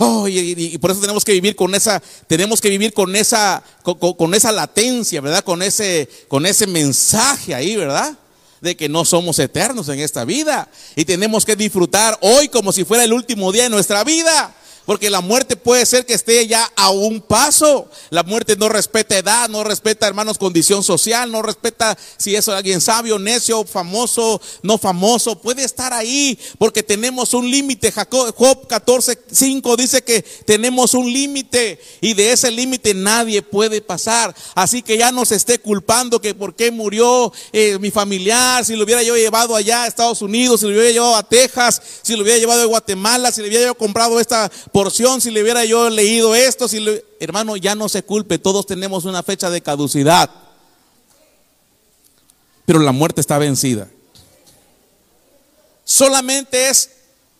Oh, 0.00 0.28
y, 0.28 0.78
por 0.78 0.92
eso 0.92 1.00
tenemos 1.00 1.24
que 1.24 1.32
vivir 1.32 1.56
con 1.56 1.74
esa, 1.74 2.00
tenemos 2.28 2.60
que 2.60 2.68
vivir 2.68 2.92
con 2.92 3.16
esa, 3.16 3.64
con, 3.82 4.32
esa 4.32 4.52
latencia, 4.52 5.20
¿verdad? 5.20 5.42
Con 5.42 5.60
ese, 5.60 6.08
con 6.28 6.46
ese 6.46 6.68
mensaje 6.68 7.52
ahí, 7.52 7.74
¿verdad? 7.74 8.16
De 8.60 8.76
que 8.76 8.88
no 8.88 9.04
somos 9.04 9.40
eternos 9.40 9.88
en 9.88 9.98
esta 9.98 10.24
vida. 10.24 10.68
Y 10.94 11.04
tenemos 11.04 11.44
que 11.44 11.56
disfrutar 11.56 12.16
hoy 12.20 12.48
como 12.48 12.72
si 12.72 12.84
fuera 12.84 13.02
el 13.02 13.12
último 13.12 13.50
día 13.50 13.64
de 13.64 13.70
nuestra 13.70 14.04
vida. 14.04 14.54
Porque 14.88 15.10
la 15.10 15.20
muerte 15.20 15.54
puede 15.54 15.84
ser 15.84 16.06
que 16.06 16.14
esté 16.14 16.46
ya 16.46 16.64
a 16.74 16.88
un 16.88 17.20
paso. 17.20 17.90
La 18.08 18.22
muerte 18.22 18.56
no 18.56 18.70
respeta 18.70 19.18
edad, 19.18 19.46
no 19.50 19.62
respeta, 19.62 20.06
hermanos, 20.06 20.38
condición 20.38 20.82
social, 20.82 21.30
no 21.30 21.42
respeta 21.42 21.94
si 22.16 22.34
es 22.34 22.48
alguien 22.48 22.80
sabio, 22.80 23.18
necio, 23.18 23.66
famoso, 23.66 24.40
no 24.62 24.78
famoso. 24.78 25.38
Puede 25.42 25.62
estar 25.62 25.92
ahí 25.92 26.38
porque 26.56 26.82
tenemos 26.82 27.34
un 27.34 27.50
límite. 27.50 27.92
Job 27.92 28.66
14, 28.66 29.18
5 29.30 29.76
dice 29.76 30.02
que 30.02 30.22
tenemos 30.46 30.94
un 30.94 31.12
límite 31.12 31.78
y 32.00 32.14
de 32.14 32.32
ese 32.32 32.50
límite 32.50 32.94
nadie 32.94 33.42
puede 33.42 33.82
pasar. 33.82 34.34
Así 34.54 34.80
que 34.80 34.96
ya 34.96 35.12
no 35.12 35.26
se 35.26 35.34
esté 35.34 35.58
culpando 35.58 36.18
que 36.18 36.32
por 36.32 36.56
qué 36.56 36.70
murió 36.70 37.30
eh, 37.52 37.76
mi 37.78 37.90
familiar, 37.90 38.64
si 38.64 38.74
lo 38.74 38.84
hubiera 38.84 39.02
yo 39.02 39.18
llevado 39.18 39.54
allá 39.54 39.82
a 39.82 39.86
Estados 39.86 40.22
Unidos, 40.22 40.60
si 40.60 40.66
lo 40.66 40.72
hubiera 40.72 40.92
llevado 40.92 41.16
a 41.16 41.28
Texas, 41.28 41.82
si 42.00 42.16
lo 42.16 42.22
hubiera 42.22 42.38
llevado 42.38 42.62
a 42.62 42.64
Guatemala, 42.64 43.30
si 43.30 43.42
le 43.42 43.48
hubiera 43.48 43.66
yo 43.66 43.74
comprado 43.74 44.18
esta 44.18 44.50
porción, 44.78 45.20
si 45.20 45.32
le 45.32 45.42
hubiera 45.42 45.64
yo 45.64 45.90
leído 45.90 46.36
esto, 46.36 46.68
si 46.68 46.80
hermano, 47.18 47.56
ya 47.56 47.74
no 47.74 47.88
se 47.88 48.04
culpe, 48.04 48.38
todos 48.38 48.64
tenemos 48.64 49.06
una 49.06 49.24
fecha 49.24 49.50
de 49.50 49.60
caducidad. 49.60 50.30
Pero 52.64 52.78
la 52.78 52.92
muerte 52.92 53.20
está 53.20 53.38
vencida. 53.38 53.88
Solamente 55.82 56.68
es 56.68 56.90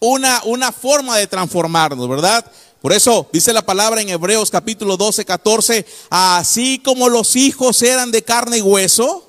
una, 0.01 0.43
una 0.47 0.73
forma 0.73 1.17
de 1.17 1.29
transformarnos, 1.29 2.09
¿verdad? 2.09 2.45
Por 2.83 2.93
eso 2.93 3.29
dice 3.33 3.53
la 3.53 3.65
palabra 3.65 4.01
en 4.01 4.09
Hebreos 4.09 4.51
capítulo 4.51 4.97
12, 4.97 5.25
14, 5.25 5.87
así 6.11 6.81
como 6.81 7.09
los 7.09 7.37
hijos 7.37 7.81
eran 7.83 8.11
de 8.11 8.23
carne 8.25 8.59
y 8.59 8.63
hueso, 8.63 9.25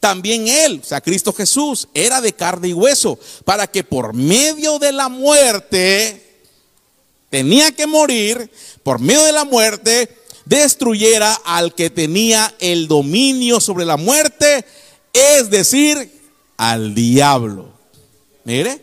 también 0.00 0.48
él, 0.48 0.80
o 0.82 0.86
sea, 0.86 1.02
Cristo 1.02 1.34
Jesús, 1.34 1.88
era 1.92 2.22
de 2.22 2.32
carne 2.32 2.68
y 2.68 2.72
hueso, 2.72 3.18
para 3.44 3.66
que 3.66 3.84
por 3.84 4.14
medio 4.14 4.78
de 4.78 4.92
la 4.92 5.10
muerte 5.10 6.23
tenía 7.34 7.72
que 7.72 7.88
morir 7.88 8.48
por 8.84 9.00
medio 9.00 9.24
de 9.24 9.32
la 9.32 9.44
muerte, 9.44 10.08
destruyera 10.44 11.34
al 11.44 11.74
que 11.74 11.90
tenía 11.90 12.54
el 12.60 12.86
dominio 12.86 13.58
sobre 13.58 13.84
la 13.84 13.96
muerte, 13.96 14.64
es 15.12 15.50
decir, 15.50 16.12
al 16.56 16.94
diablo. 16.94 17.72
Mire, 18.44 18.80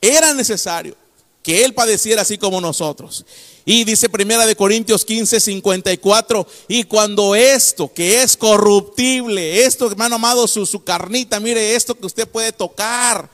era 0.00 0.32
necesario 0.32 0.94
que 1.42 1.64
él 1.64 1.74
padeciera 1.74 2.22
así 2.22 2.38
como 2.38 2.60
nosotros. 2.60 3.24
Y 3.64 3.82
dice 3.82 4.08
Primera 4.08 4.46
de 4.46 4.54
Corintios 4.54 5.04
15, 5.04 5.40
54, 5.40 6.46
y 6.68 6.84
cuando 6.84 7.34
esto 7.34 7.92
que 7.92 8.22
es 8.22 8.36
corruptible, 8.36 9.64
esto 9.64 9.88
hermano 9.90 10.14
amado, 10.14 10.46
su, 10.46 10.66
su 10.66 10.84
carnita, 10.84 11.40
mire 11.40 11.74
esto 11.74 11.96
que 11.96 12.06
usted 12.06 12.28
puede 12.28 12.52
tocar, 12.52 13.28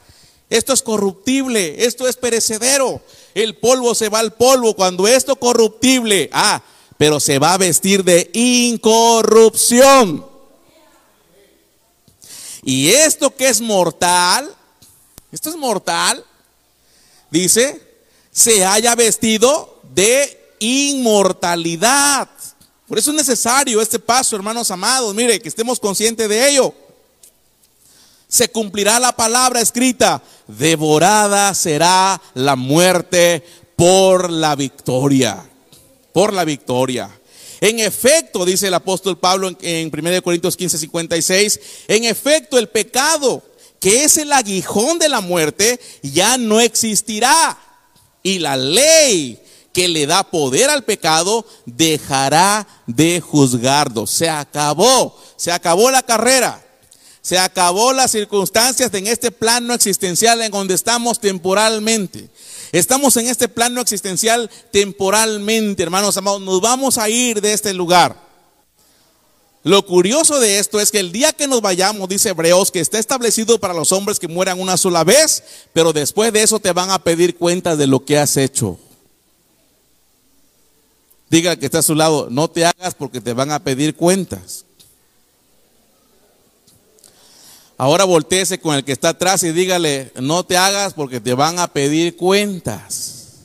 esto 0.49 0.73
es 0.73 0.81
corruptible, 0.81 1.85
esto 1.85 2.09
es 2.09 2.17
perecedero. 2.17 3.03
El 3.39 3.55
polvo 3.55 3.95
se 3.95 4.09
va 4.09 4.19
al 4.19 4.33
polvo 4.33 4.75
cuando 4.75 5.07
esto 5.07 5.37
corruptible, 5.37 6.29
ah, 6.33 6.61
pero 6.97 7.21
se 7.21 7.39
va 7.39 7.53
a 7.53 7.59
vestir 7.59 8.03
de 8.03 8.29
incorrupción. 8.33 10.27
Y 12.65 12.89
esto 12.89 13.33
que 13.33 13.49
es 13.49 13.61
mortal, 13.61 14.53
esto 15.31 15.51
es 15.51 15.57
mortal, 15.57 16.25
dice, 17.31 17.81
se 18.33 18.67
haya 18.67 18.97
vestido 18.97 19.83
de 19.95 20.55
inmortalidad. 20.59 22.29
Por 22.89 22.99
eso 22.99 23.13
es 23.13 23.17
necesario 23.17 23.81
este 23.81 24.01
paso, 24.01 24.35
hermanos 24.35 24.69
amados. 24.73 25.15
Mire, 25.15 25.39
que 25.39 25.49
estemos 25.49 25.79
conscientes 25.79 26.29
de 26.29 26.49
ello 26.49 26.75
se 28.29 28.51
cumplirá 28.51 29.01
la 29.01 29.17
palabra 29.17 29.61
escrita, 29.61 30.23
devorada 30.49 31.55
será 31.55 32.21
la 32.35 32.57
muerte 32.57 33.45
por 33.77 34.31
la 34.31 34.57
victoria, 34.57 35.49
por 36.13 36.33
la 36.33 36.45
victoria. 36.45 37.09
En 37.61 37.79
efecto, 37.81 38.45
dice 38.45 38.69
el 38.69 38.75
apóstol 38.75 39.19
Pablo 39.19 39.51
en, 39.61 39.91
1 39.93 40.23
Corintios 40.23 40.57
15, 40.57 40.79
56, 40.79 41.61
en 41.89 42.05
efecto 42.05 42.59
el 42.59 42.69
pecado, 42.69 43.43
que 43.81 44.05
es 44.05 44.17
el 44.17 44.33
aguijón 44.33 44.99
de 44.99 45.09
la 45.09 45.21
muerte, 45.21 45.79
ya 46.03 46.39
no 46.39 46.61
existirá. 46.61 47.59
Y 48.23 48.41
la 48.41 48.57
ley 48.57 49.41
que 49.73 49.89
le 49.89 50.07
da 50.07 50.25
poder 50.25 50.71
al 50.71 50.85
pecado 50.85 51.47
dejará 51.67 52.67
de 52.87 53.21
juzgarlo. 53.21 54.07
Se 54.07 54.29
acabó, 54.29 55.17
se 55.37 55.53
acabó 55.53 55.91
la 55.91 56.03
carrera. 56.03 56.65
Se 57.29 57.39
acabó 57.39 57.93
las 57.93 58.13
circunstancias 58.13 58.91
en 58.95 59.07
este 59.07 59.31
plano 59.31 59.75
existencial 59.75 60.41
en 60.41 60.51
donde 60.51 60.73
estamos 60.73 61.21
temporalmente. 61.21 62.31
Estamos 62.73 63.19
en 63.19 63.27
este 63.27 63.51
plano 63.51 63.83
existencial 63.83 64.49
temporalmente, 64.71 65.83
hermanos 65.83 66.17
amados. 66.17 66.41
Nos 66.41 66.63
vamos 66.63 66.97
a 66.97 67.11
ir 67.11 67.43
de 67.43 67.53
este 67.53 67.75
lugar. 67.75 68.17
Lo 69.63 69.85
curioso 69.85 70.41
de 70.41 70.59
esto 70.59 70.81
es 70.81 70.91
que 70.91 71.01
el 71.01 71.13
día 71.13 71.35
que 71.35 71.47
nos 71.47 71.61
vayamos, 71.61 72.09
dice 72.09 72.31
Hebreos, 72.31 72.71
que 72.71 72.81
está 72.81 72.99
establecido 72.99 73.61
para 73.61 73.75
los 73.75 73.93
hombres 73.93 74.19
que 74.19 74.27
mueran 74.27 74.59
una 74.59 74.79
sola 74.79 75.05
vez, 75.05 75.43
pero 75.75 75.93
después 75.93 76.33
de 76.33 76.43
eso 76.43 76.59
te 76.59 76.73
van 76.73 76.91
a 76.91 77.05
pedir 77.05 77.37
cuentas 77.37 77.77
de 77.77 77.89
lo 77.89 78.07
que 78.07 78.17
has 78.17 78.39
hecho. 78.39 78.79
Diga 81.29 81.57
que 81.57 81.67
está 81.67 81.81
a 81.81 81.83
su 81.83 81.95
lado, 81.95 82.29
no 82.31 82.49
te 82.49 82.65
hagas 82.65 82.95
porque 82.95 83.21
te 83.21 83.35
van 83.35 83.53
a 83.53 83.63
pedir 83.63 83.95
cuentas. 83.95 84.65
Ahora 87.81 88.03
volteese 88.03 88.59
con 88.59 88.75
el 88.75 88.85
que 88.85 88.91
está 88.91 89.11
atrás 89.11 89.45
y 89.45 89.53
dígale, 89.53 90.11
no 90.17 90.45
te 90.45 90.57
hagas 90.57 90.95
porque 90.95 91.21
te 91.21 91.33
van 91.33 91.61
a 91.61 91.69
pedir 91.69 92.17
cuentas. 92.17 93.37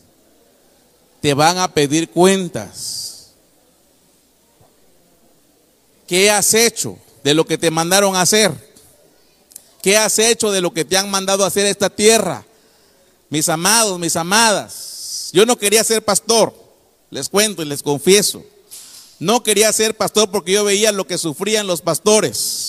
Te 1.22 1.36
van 1.36 1.60
a 1.60 1.72
pedir 1.72 2.10
cuentas. 2.10 3.34
¿Qué 6.08 6.32
has 6.32 6.56
hecho 6.56 6.98
de 7.24 7.36
lo 7.36 7.46
que 7.46 7.60
te 7.60 7.70
mandaron 7.70 8.16
a 8.16 8.22
hacer? 8.22 8.52
¿Qué 9.84 9.98
has 9.98 10.18
hecho 10.18 10.52
de 10.52 10.62
lo 10.62 10.74
que 10.74 10.84
te 10.84 10.98
han 10.98 11.12
mandado 11.12 11.44
a 11.44 11.48
hacer 11.48 11.68
esta 11.68 11.92
tierra? 11.92 12.44
Mis 13.30 13.48
amados, 13.50 14.00
mis 14.00 14.16
amadas, 14.16 15.30
yo 15.32 15.46
no 15.46 15.58
quería 15.60 15.84
ser 15.84 16.04
pastor, 16.04 16.56
les 17.12 17.30
cuento 17.30 17.62
y 17.62 17.66
les 17.66 17.84
confieso. 17.84 18.44
No 19.20 19.44
quería 19.44 19.72
ser 19.72 19.96
pastor 19.96 20.32
porque 20.32 20.54
yo 20.54 20.63
veía 20.63 20.92
lo 20.92 21.06
que 21.06 21.20
sufrían 21.20 21.68
los 21.68 21.82
pastores 21.82 22.62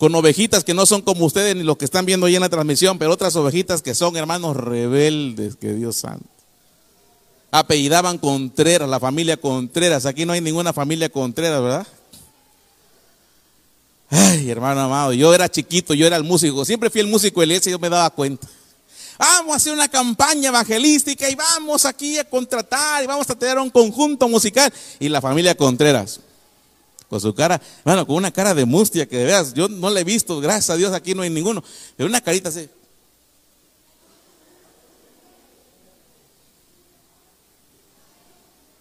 con 0.00 0.14
ovejitas 0.14 0.64
que 0.64 0.72
no 0.72 0.86
son 0.86 1.02
como 1.02 1.26
ustedes 1.26 1.54
ni 1.54 1.62
los 1.62 1.76
que 1.76 1.84
están 1.84 2.06
viendo 2.06 2.24
ahí 2.24 2.34
en 2.34 2.40
la 2.40 2.48
transmisión, 2.48 2.98
pero 2.98 3.12
otras 3.12 3.36
ovejitas 3.36 3.82
que 3.82 3.94
son 3.94 4.16
hermanos 4.16 4.56
rebeldes, 4.56 5.56
que 5.56 5.74
Dios 5.74 5.98
santo. 5.98 6.24
Apellidaban 7.50 8.16
Contreras, 8.16 8.88
la 8.88 8.98
familia 8.98 9.36
Contreras. 9.36 10.06
Aquí 10.06 10.24
no 10.24 10.32
hay 10.32 10.40
ninguna 10.40 10.72
familia 10.72 11.10
Contreras, 11.10 11.60
¿verdad? 11.60 11.86
Ay, 14.08 14.48
hermano 14.48 14.80
amado, 14.80 15.12
yo 15.12 15.34
era 15.34 15.50
chiquito, 15.50 15.92
yo 15.92 16.06
era 16.06 16.16
el 16.16 16.24
músico, 16.24 16.64
siempre 16.64 16.88
fui 16.88 17.02
el 17.02 17.06
músico 17.06 17.40
de 17.40 17.48
iglesia 17.48 17.68
y 17.68 17.72
yo 17.72 17.78
me 17.78 17.90
daba 17.90 18.08
cuenta. 18.08 18.48
Vamos 19.18 19.52
a 19.52 19.56
hacer 19.56 19.74
una 19.74 19.88
campaña 19.88 20.48
evangelística 20.48 21.28
y 21.28 21.34
vamos 21.34 21.84
aquí 21.84 22.16
a 22.16 22.24
contratar 22.24 23.04
y 23.04 23.06
vamos 23.06 23.28
a 23.28 23.34
tener 23.34 23.58
un 23.58 23.68
conjunto 23.68 24.26
musical. 24.30 24.72
Y 24.98 25.10
la 25.10 25.20
familia 25.20 25.54
Contreras 25.54 26.20
con 27.10 27.20
su 27.20 27.34
cara, 27.34 27.60
bueno, 27.84 28.06
con 28.06 28.14
una 28.14 28.30
cara 28.30 28.54
de 28.54 28.64
mustia 28.64 29.06
que 29.06 29.18
de 29.18 29.24
veras, 29.24 29.52
yo 29.52 29.68
no 29.68 29.90
la 29.90 29.98
he 29.98 30.04
visto, 30.04 30.40
gracias 30.40 30.70
a 30.70 30.76
Dios 30.76 30.92
aquí 30.92 31.12
no 31.12 31.22
hay 31.22 31.30
ninguno, 31.30 31.62
pero 31.96 32.08
una 32.08 32.20
carita 32.20 32.50
así. 32.50 32.68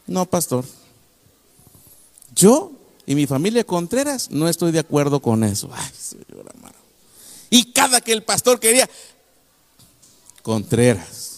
No, 0.05 0.27
pastor. 0.27 0.63
Yo 2.35 2.71
y 3.07 3.15
mi 3.15 3.25
familia 3.25 3.63
Contreras 3.63 4.29
no 4.29 4.47
estoy 4.47 4.71
de 4.71 4.79
acuerdo 4.79 5.19
con 5.19 5.43
eso. 5.43 5.69
Ay, 5.73 5.91
señor 5.97 6.45
Y 7.49 7.71
cada 7.73 7.99
que 7.99 8.11
el 8.13 8.23
pastor 8.23 8.59
quería, 8.59 8.87
Contreras. 10.43 11.28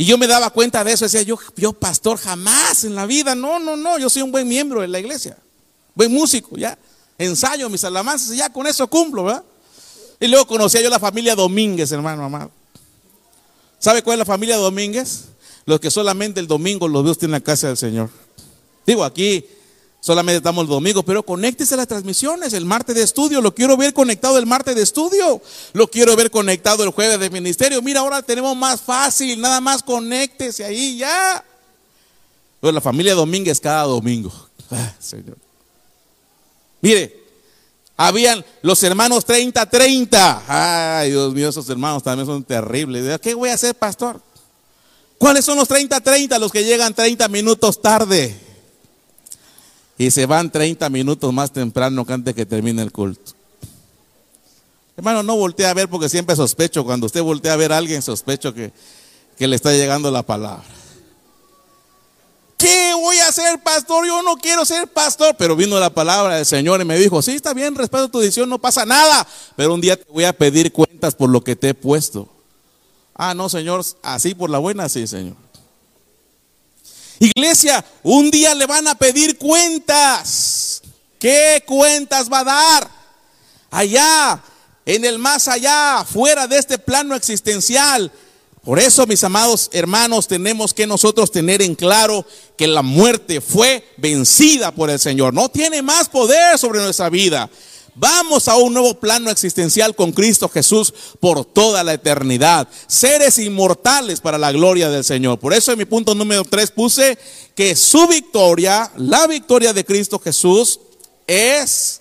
Y 0.00 0.04
yo 0.04 0.16
me 0.16 0.28
daba 0.28 0.50
cuenta 0.50 0.84
de 0.84 0.92
eso, 0.92 1.06
decía 1.06 1.22
yo, 1.22 1.36
yo 1.56 1.72
pastor 1.72 2.18
jamás 2.18 2.84
en 2.84 2.94
la 2.94 3.04
vida, 3.04 3.34
no, 3.34 3.58
no, 3.58 3.76
no, 3.76 3.98
yo 3.98 4.08
soy 4.08 4.22
un 4.22 4.30
buen 4.30 4.46
miembro 4.46 4.80
de 4.80 4.86
la 4.86 5.00
iglesia, 5.00 5.36
buen 5.92 6.12
músico, 6.12 6.56
ya, 6.56 6.78
ensayo 7.18 7.68
mis 7.68 7.82
alabanzas, 7.82 8.36
ya 8.36 8.48
con 8.52 8.68
eso 8.68 8.86
cumplo, 8.86 9.24
¿verdad? 9.24 9.42
Y 10.20 10.28
luego 10.28 10.46
conocía 10.46 10.80
yo 10.80 10.88
la 10.88 11.00
familia 11.00 11.34
Domínguez, 11.34 11.90
hermano 11.90 12.24
amado. 12.24 12.52
¿Sabe 13.80 14.04
cuál 14.04 14.14
es 14.14 14.18
la 14.20 14.24
familia 14.24 14.56
Domínguez? 14.56 15.24
Los 15.66 15.80
que 15.80 15.90
solamente 15.90 16.38
el 16.38 16.46
domingo 16.46 16.86
los 16.86 17.02
veo 17.02 17.16
en 17.20 17.32
la 17.32 17.40
casa 17.40 17.66
del 17.66 17.76
Señor. 17.76 18.08
Digo, 18.86 19.02
aquí 19.02 19.44
Solamente 20.00 20.36
estamos 20.36 20.62
el 20.62 20.68
domingo, 20.68 21.02
pero 21.02 21.24
conéctese 21.24 21.74
a 21.74 21.78
las 21.78 21.88
transmisiones. 21.88 22.52
El 22.52 22.64
martes 22.64 22.94
de 22.94 23.02
estudio, 23.02 23.40
lo 23.40 23.54
quiero 23.54 23.76
ver 23.76 23.92
conectado 23.92 24.38
el 24.38 24.46
martes 24.46 24.76
de 24.76 24.82
estudio. 24.82 25.42
Lo 25.72 25.88
quiero 25.88 26.14
ver 26.14 26.30
conectado 26.30 26.84
el 26.84 26.90
jueves 26.90 27.18
de 27.18 27.30
ministerio. 27.30 27.82
Mira, 27.82 28.00
ahora 28.00 28.22
tenemos 28.22 28.56
más 28.56 28.80
fácil, 28.80 29.40
nada 29.40 29.60
más 29.60 29.82
conéctese 29.82 30.64
ahí 30.64 30.98
ya. 30.98 31.44
Pero 32.60 32.72
la 32.72 32.80
familia 32.80 33.14
Domínguez 33.14 33.60
cada 33.60 33.84
domingo. 33.84 34.32
Ah, 34.70 34.92
Señor. 34.98 35.38
Mire, 36.82 37.24
habían 37.96 38.44
los 38.60 38.82
hermanos 38.82 39.26
30-30. 39.26 40.42
Ay, 40.46 41.10
Dios 41.10 41.32
mío, 41.32 41.48
esos 41.48 41.70
hermanos 41.70 42.02
también 42.02 42.26
son 42.26 42.44
terribles. 42.44 43.18
¿Qué 43.20 43.32
voy 43.32 43.48
a 43.48 43.54
hacer, 43.54 43.74
pastor? 43.74 44.20
¿Cuáles 45.16 45.46
son 45.46 45.56
los 45.56 45.70
30-30? 45.70 46.38
Los 46.38 46.52
que 46.52 46.64
llegan 46.64 46.92
30 46.92 47.28
minutos 47.28 47.80
tarde 47.80 48.47
y 49.98 50.12
se 50.12 50.26
van 50.26 50.50
30 50.50 50.88
minutos 50.90 51.32
más 51.32 51.52
temprano 51.52 52.06
que 52.06 52.12
antes 52.12 52.34
que 52.34 52.46
termine 52.46 52.80
el 52.82 52.92
culto. 52.92 53.32
Hermano, 54.96 55.24
no 55.24 55.36
voltee 55.36 55.66
a 55.66 55.74
ver 55.74 55.88
porque 55.88 56.08
siempre 56.08 56.36
sospecho. 56.36 56.84
Cuando 56.84 57.06
usted 57.06 57.20
voltea 57.20 57.52
a 57.52 57.56
ver 57.56 57.72
a 57.72 57.78
alguien, 57.78 58.00
sospecho 58.00 58.54
que, 58.54 58.72
que 59.36 59.48
le 59.48 59.56
está 59.56 59.72
llegando 59.72 60.10
la 60.10 60.22
palabra. 60.22 60.64
¿Qué 62.56 62.92
voy 62.94 63.16
a 63.18 63.28
hacer, 63.28 63.60
pastor? 63.62 64.06
Yo 64.06 64.22
no 64.22 64.36
quiero 64.36 64.64
ser 64.64 64.88
pastor. 64.88 65.36
Pero 65.36 65.54
vino 65.54 65.78
la 65.78 65.90
palabra 65.90 66.36
del 66.36 66.46
Señor 66.46 66.80
y 66.80 66.84
me 66.84 66.98
dijo, 66.98 67.22
sí, 67.22 67.32
está 67.32 67.54
bien, 67.54 67.74
respeto 67.74 68.08
tu 68.08 68.18
decisión, 68.18 68.48
no 68.48 68.58
pasa 68.58 68.84
nada. 68.84 69.26
Pero 69.56 69.74
un 69.74 69.80
día 69.80 69.96
te 69.96 70.10
voy 70.10 70.24
a 70.24 70.32
pedir 70.32 70.72
cuentas 70.72 71.14
por 71.14 71.30
lo 71.30 71.42
que 71.42 71.54
te 71.54 71.70
he 71.70 71.74
puesto. 71.74 72.28
Ah, 73.14 73.34
no, 73.34 73.48
Señor, 73.48 73.84
así 74.02 74.34
por 74.34 74.50
la 74.50 74.58
buena, 74.58 74.88
sí, 74.88 75.06
Señor. 75.06 75.47
Iglesia, 77.18 77.84
un 78.02 78.30
día 78.30 78.54
le 78.54 78.66
van 78.66 78.86
a 78.88 78.94
pedir 78.94 79.38
cuentas. 79.38 80.82
¿Qué 81.18 81.62
cuentas 81.66 82.30
va 82.32 82.40
a 82.40 82.44
dar? 82.44 82.90
Allá, 83.70 84.40
en 84.86 85.04
el 85.04 85.18
más 85.18 85.48
allá, 85.48 86.04
fuera 86.10 86.46
de 86.46 86.58
este 86.58 86.78
plano 86.78 87.14
existencial. 87.14 88.10
Por 88.62 88.78
eso, 88.78 89.06
mis 89.06 89.24
amados 89.24 89.70
hermanos, 89.72 90.28
tenemos 90.28 90.74
que 90.74 90.86
nosotros 90.86 91.32
tener 91.32 91.62
en 91.62 91.74
claro 91.74 92.24
que 92.56 92.66
la 92.66 92.82
muerte 92.82 93.40
fue 93.40 93.88
vencida 93.96 94.72
por 94.72 94.90
el 94.90 94.98
Señor. 94.98 95.32
No 95.34 95.48
tiene 95.48 95.82
más 95.82 96.08
poder 96.08 96.58
sobre 96.58 96.80
nuestra 96.80 97.08
vida. 97.08 97.48
Vamos 98.00 98.46
a 98.46 98.56
un 98.56 98.74
nuevo 98.74 98.94
plano 98.94 99.28
existencial 99.28 99.92
con 99.96 100.12
Cristo 100.12 100.48
Jesús 100.48 100.94
por 101.18 101.44
toda 101.44 101.82
la 101.82 101.94
eternidad. 101.94 102.68
Seres 102.86 103.40
inmortales 103.40 104.20
para 104.20 104.38
la 104.38 104.52
gloria 104.52 104.88
del 104.88 105.02
Señor. 105.02 105.40
Por 105.40 105.52
eso 105.52 105.72
en 105.72 105.78
mi 105.78 105.84
punto 105.84 106.14
número 106.14 106.44
3 106.44 106.70
puse 106.70 107.18
que 107.56 107.74
su 107.74 108.06
victoria, 108.06 108.92
la 108.96 109.26
victoria 109.26 109.72
de 109.72 109.84
Cristo 109.84 110.20
Jesús, 110.20 110.78
es 111.26 112.00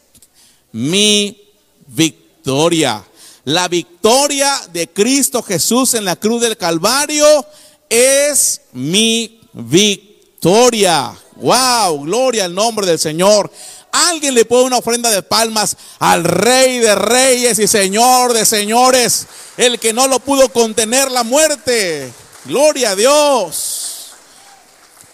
mi 0.71 1.41
victoria. 1.87 3.03
La 3.43 3.67
victoria 3.67 4.61
de 4.71 4.87
Cristo 4.89 5.41
Jesús 5.41 5.95
en 5.95 6.05
la 6.05 6.15
cruz 6.15 6.41
del 6.41 6.57
Calvario 6.57 7.43
es 7.89 8.61
mi 8.71 9.39
victoria. 9.51 11.17
Wow, 11.37 12.03
gloria 12.03 12.45
al 12.45 12.53
nombre 12.53 12.85
del 12.85 12.99
Señor. 12.99 13.51
Alguien 13.97 14.35
le 14.35 14.45
pone 14.45 14.65
una 14.65 14.77
ofrenda 14.77 15.09
de 15.09 15.23
palmas 15.23 15.75
al 15.97 16.23
Rey 16.23 16.77
de 16.77 16.93
Reyes 16.93 17.57
y 17.57 17.67
Señor 17.67 18.33
de 18.33 18.45
Señores, 18.45 19.25
el 19.57 19.79
que 19.79 19.91
no 19.91 20.07
lo 20.07 20.19
pudo 20.19 20.49
contener 20.49 21.09
la 21.09 21.23
muerte. 21.23 22.13
Gloria 22.45 22.91
a 22.91 22.95
Dios. 22.95 24.11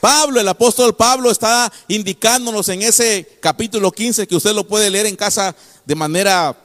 Pablo, 0.02 0.42
el 0.42 0.48
apóstol 0.50 0.94
Pablo 0.96 1.32
está 1.32 1.72
indicándonos 1.88 2.68
en 2.68 2.82
ese 2.82 3.38
capítulo 3.40 3.90
15 3.90 4.28
que 4.28 4.36
usted 4.36 4.54
lo 4.54 4.68
puede 4.68 4.90
leer 4.90 5.06
en 5.06 5.16
casa 5.16 5.56
de 5.86 5.96
manera 5.96 6.58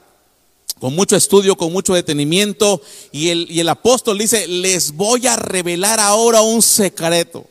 con 0.77 0.93
mucho 0.93 1.15
estudio, 1.15 1.55
con 1.55 1.71
mucho 1.71 1.93
detenimiento. 1.93 2.81
Y 3.13 3.29
el, 3.29 3.49
y 3.49 3.61
el 3.61 3.69
apóstol 3.69 4.17
dice, 4.17 4.45
les 4.45 4.91
voy 4.91 5.25
a 5.25 5.37
revelar 5.37 6.01
ahora 6.01 6.41
un 6.41 6.61
secreto. 6.61 7.47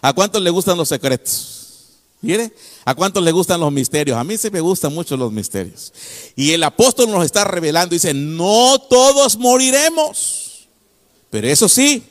¿A 0.00 0.12
cuántos 0.12 0.40
le 0.40 0.50
gustan 0.50 0.78
los 0.78 0.88
secretos? 0.88 1.61
¿Mire? 2.22 2.52
¿A 2.84 2.94
cuántos 2.94 3.22
le 3.22 3.32
gustan 3.32 3.60
los 3.60 3.72
misterios? 3.72 4.16
A 4.16 4.22
mí 4.22 4.38
sí 4.38 4.48
me 4.50 4.60
gustan 4.60 4.94
mucho 4.94 5.16
los 5.16 5.32
misterios. 5.32 5.92
Y 6.36 6.52
el 6.52 6.62
apóstol 6.62 7.10
nos 7.10 7.24
está 7.24 7.42
revelando, 7.44 7.94
dice, 7.94 8.14
no 8.14 8.78
todos 8.78 9.36
moriremos, 9.36 10.68
pero 11.30 11.48
eso 11.48 11.68
sí, 11.68 12.04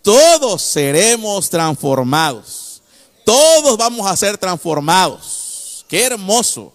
todos 0.00 0.62
seremos 0.62 1.50
transformados. 1.50 2.82
Todos 3.24 3.76
vamos 3.76 4.06
a 4.06 4.16
ser 4.16 4.38
transformados. 4.38 5.84
Qué 5.88 6.02
hermoso. 6.02 6.72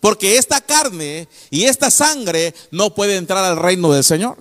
Porque 0.00 0.36
esta 0.36 0.60
carne 0.60 1.28
y 1.50 1.64
esta 1.64 1.90
sangre 1.90 2.54
no 2.70 2.94
puede 2.94 3.16
entrar 3.16 3.44
al 3.44 3.56
reino 3.56 3.92
del 3.92 4.04
Señor. 4.04 4.36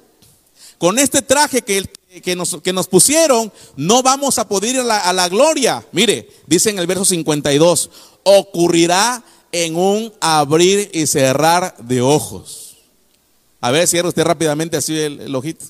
Con 0.77 0.99
este 0.99 1.21
traje 1.21 1.61
que 1.61 1.77
el 1.77 1.89
que 2.21 2.35
nos, 2.35 2.61
que 2.61 2.73
nos 2.73 2.87
pusieron, 2.87 3.51
no 3.75 4.03
vamos 4.03 4.37
a 4.37 4.47
poder 4.47 4.75
ir 4.75 4.81
a 4.81 5.13
la, 5.13 5.29
gloria. 5.29 5.85
Mire, 5.91 6.29
dice 6.45 6.69
en 6.69 6.79
el 6.79 6.87
verso 6.87 7.05
52, 7.05 7.89
ocurrirá 8.23 9.23
en 9.51 9.75
un 9.75 10.13
abrir 10.19 10.89
y 10.93 11.07
cerrar 11.07 11.75
de 11.77 12.01
ojos. 12.01 12.77
A 13.61 13.71
ver, 13.71 13.87
cierra 13.87 14.09
usted 14.09 14.23
rápidamente 14.23 14.77
así 14.77 14.97
el, 14.97 15.21
el 15.21 15.35
ojito. 15.35 15.65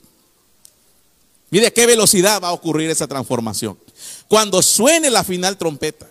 Mire 1.50 1.72
qué 1.72 1.86
velocidad 1.86 2.42
va 2.42 2.50
a 2.50 2.54
ocurrir 2.54 2.90
esa 2.90 3.08
transformación. 3.08 3.78
Cuando 4.28 4.62
suene 4.62 5.10
la 5.10 5.24
final 5.24 5.58
trompeta, 5.58 6.10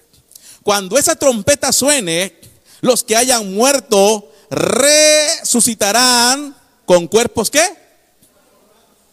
cuando 0.62 0.96
esa 0.96 1.16
trompeta 1.16 1.72
suene, 1.72 2.36
los 2.80 3.02
que 3.02 3.16
hayan 3.16 3.52
muerto 3.52 4.30
resucitarán 4.50 6.54
con 6.84 7.08
cuerpos 7.08 7.50
¿qué? 7.50 7.76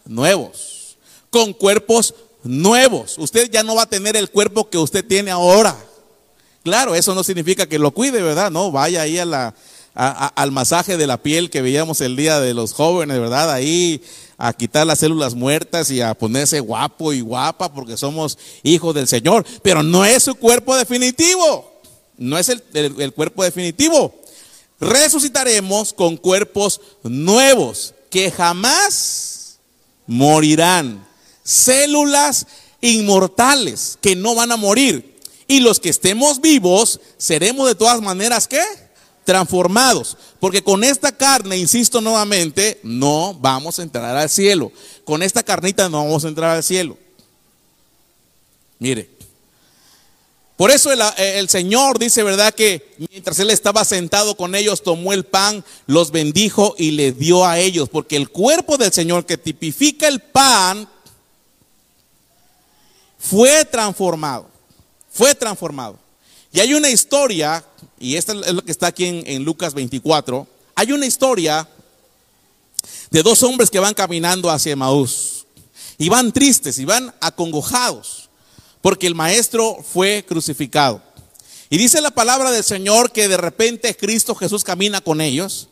Nuevos 0.04 0.79
con 1.30 1.52
cuerpos 1.52 2.14
nuevos. 2.42 3.16
Usted 3.18 3.50
ya 3.50 3.62
no 3.62 3.76
va 3.76 3.82
a 3.82 3.88
tener 3.88 4.16
el 4.16 4.30
cuerpo 4.30 4.68
que 4.68 4.78
usted 4.78 5.04
tiene 5.04 5.30
ahora. 5.30 5.76
Claro, 6.62 6.94
eso 6.94 7.14
no 7.14 7.24
significa 7.24 7.66
que 7.66 7.78
lo 7.78 7.92
cuide, 7.92 8.22
¿verdad? 8.22 8.50
No, 8.50 8.70
vaya 8.70 9.02
ahí 9.02 9.18
al 9.18 10.52
masaje 10.52 10.96
de 10.96 11.06
la 11.06 11.22
piel 11.22 11.50
que 11.50 11.62
veíamos 11.62 12.00
el 12.00 12.16
día 12.16 12.40
de 12.40 12.52
los 12.52 12.72
jóvenes, 12.74 13.18
¿verdad? 13.18 13.50
Ahí 13.50 14.02
a 14.36 14.52
quitar 14.52 14.86
las 14.86 14.98
células 14.98 15.34
muertas 15.34 15.90
y 15.90 16.00
a 16.00 16.14
ponerse 16.14 16.60
guapo 16.60 17.12
y 17.12 17.20
guapa 17.20 17.72
porque 17.72 17.96
somos 17.96 18.38
hijos 18.62 18.94
del 18.94 19.08
Señor. 19.08 19.44
Pero 19.62 19.82
no 19.82 20.04
es 20.04 20.22
su 20.22 20.34
cuerpo 20.34 20.76
definitivo. 20.76 21.80
No 22.16 22.38
es 22.38 22.48
el 22.50 23.12
cuerpo 23.14 23.44
definitivo. 23.44 24.14
Resucitaremos 24.80 25.92
con 25.92 26.16
cuerpos 26.16 26.80
nuevos 27.02 27.94
que 28.10 28.30
jamás 28.30 29.58
morirán 30.06 31.06
células 31.50 32.46
inmortales 32.80 33.98
que 34.00 34.14
no 34.14 34.34
van 34.34 34.52
a 34.52 34.56
morir. 34.56 35.18
Y 35.48 35.60
los 35.60 35.80
que 35.80 35.88
estemos 35.88 36.40
vivos 36.40 37.00
seremos 37.18 37.66
de 37.66 37.74
todas 37.74 38.00
maneras, 38.00 38.46
¿qué? 38.46 38.62
Transformados. 39.24 40.16
Porque 40.38 40.62
con 40.62 40.84
esta 40.84 41.10
carne, 41.10 41.58
insisto 41.58 42.00
nuevamente, 42.00 42.78
no 42.84 43.34
vamos 43.34 43.78
a 43.78 43.82
entrar 43.82 44.16
al 44.16 44.30
cielo. 44.30 44.70
Con 45.04 45.22
esta 45.22 45.42
carnita 45.42 45.88
no 45.88 46.04
vamos 46.04 46.24
a 46.24 46.28
entrar 46.28 46.56
al 46.56 46.62
cielo. 46.62 46.96
Mire. 48.78 49.10
Por 50.56 50.70
eso 50.70 50.92
el, 50.92 51.00
el, 51.16 51.48
Señor 51.48 51.98
dice, 51.98 52.22
¿verdad? 52.22 52.54
Que 52.54 52.94
mientras 53.10 53.38
Él 53.38 53.48
estaba 53.48 53.82
sentado 53.86 54.36
con 54.36 54.54
ellos, 54.54 54.82
tomó 54.82 55.14
el 55.14 55.24
pan, 55.24 55.64
los 55.86 56.10
bendijo 56.10 56.74
y 56.76 56.90
le 56.90 57.12
dio 57.12 57.46
a 57.46 57.58
ellos. 57.58 57.88
Porque 57.88 58.16
el 58.16 58.28
cuerpo 58.28 58.76
del 58.76 58.92
Señor 58.92 59.24
que 59.24 59.38
tipifica 59.38 60.06
el 60.06 60.20
pan 60.20 60.86
fue 63.20 63.64
transformado, 63.66 64.48
fue 65.12 65.34
transformado. 65.34 65.98
Y 66.52 66.58
hay 66.58 66.74
una 66.74 66.88
historia, 66.88 67.64
y 67.98 68.16
esta 68.16 68.32
es 68.32 68.52
lo 68.52 68.64
que 68.64 68.72
está 68.72 68.88
aquí 68.88 69.22
en, 69.24 69.44
Lucas 69.44 69.74
24, 69.74 70.48
hay 70.74 70.92
una 70.92 71.06
historia 71.06 71.68
de 73.10 73.22
dos 73.22 73.42
hombres 73.42 73.70
que 73.70 73.78
van 73.78 73.94
caminando 73.94 74.50
hacia 74.50 74.74
Maús. 74.74 75.46
Y 75.98 76.08
van 76.08 76.32
tristes, 76.32 76.78
y 76.78 76.86
van 76.86 77.14
acongojados, 77.20 78.30
porque 78.80 79.06
el 79.06 79.14
maestro 79.14 79.76
fue 79.92 80.24
crucificado. 80.26 81.02
Y 81.68 81.76
dice 81.76 82.00
la 82.00 82.10
palabra 82.10 82.50
del 82.50 82.64
Señor 82.64 83.12
que 83.12 83.28
de 83.28 83.36
repente 83.36 83.94
Cristo 83.94 84.34
Jesús 84.34 84.64
camina 84.64 85.02
con 85.02 85.20
ellos 85.20 85.68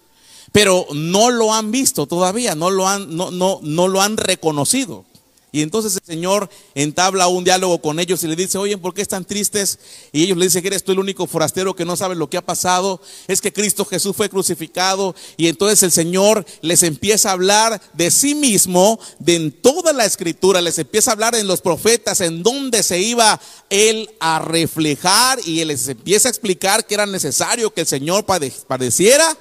pero 0.53 0.87
no 0.95 1.31
lo 1.31 1.53
han 1.53 1.71
visto 1.71 2.07
todavía, 2.07 2.55
no 2.55 2.71
lo 2.71 2.89
han, 2.89 3.15
no, 3.15 3.31
no, 3.31 3.61
no 3.63 3.89
lo 3.89 4.01
han 4.01 4.17
reconocido. 4.17 5.05
Y 5.51 5.63
entonces 5.63 5.97
el 5.97 6.05
Señor 6.05 6.51
entabla 6.75 7.29
un 7.29 7.45
diálogo 7.45 7.81
con 7.81 7.99
ellos 8.01 8.23
y 8.23 8.29
le 8.29 8.37
dice, 8.37 8.59
oye, 8.59 8.77
¿por 8.77 8.95
qué 8.95 9.03
están 9.03 9.25
tristes? 9.25 9.79
Y 10.13 10.25
ellos 10.25 10.37
le 10.37 10.45
dicen 10.45 10.67
eres 10.67 10.85
tú 10.85 10.93
el 10.93 10.99
único 10.99 11.27
forastero 11.27 11.75
que 11.75 11.85
no 11.85 11.97
sabe 11.97 12.15
lo 12.15 12.29
que 12.29 12.37
ha 12.37 12.45
pasado. 12.45 13.01
Es 13.27 13.41
que 13.41 13.53
Cristo 13.53 13.85
Jesús 13.85 14.15
fue 14.15 14.29
crucificado. 14.29 15.15
Y 15.37 15.49
entonces 15.49 15.83
el 15.83 15.93
Señor 15.93 16.45
les 16.61 16.83
empieza 16.83 17.31
a 17.31 17.33
hablar 17.33 17.81
de 17.95 18.11
sí 18.11 18.35
mismo, 18.35 19.01
de 19.19 19.51
toda 19.51 19.93
la 19.93 20.05
escritura, 20.05 20.61
les 20.61 20.79
empieza 20.79 21.11
a 21.11 21.15
hablar 21.15 21.35
en 21.35 21.47
los 21.47 21.61
profetas, 21.61 22.21
en 22.21 22.43
dónde 22.43 22.83
se 22.83 23.01
iba 23.01 23.41
él 23.71 24.11
a 24.21 24.39
reflejar 24.41 25.39
y 25.45 25.65
les 25.65 25.89
empieza 25.89 26.29
a 26.29 26.31
explicar 26.31 26.87
que 26.87 26.95
era 26.95 27.07
necesario 27.07 27.73
que 27.73 27.83
el 27.83 27.87
Señor 27.87 28.25
padeciera 28.25 29.37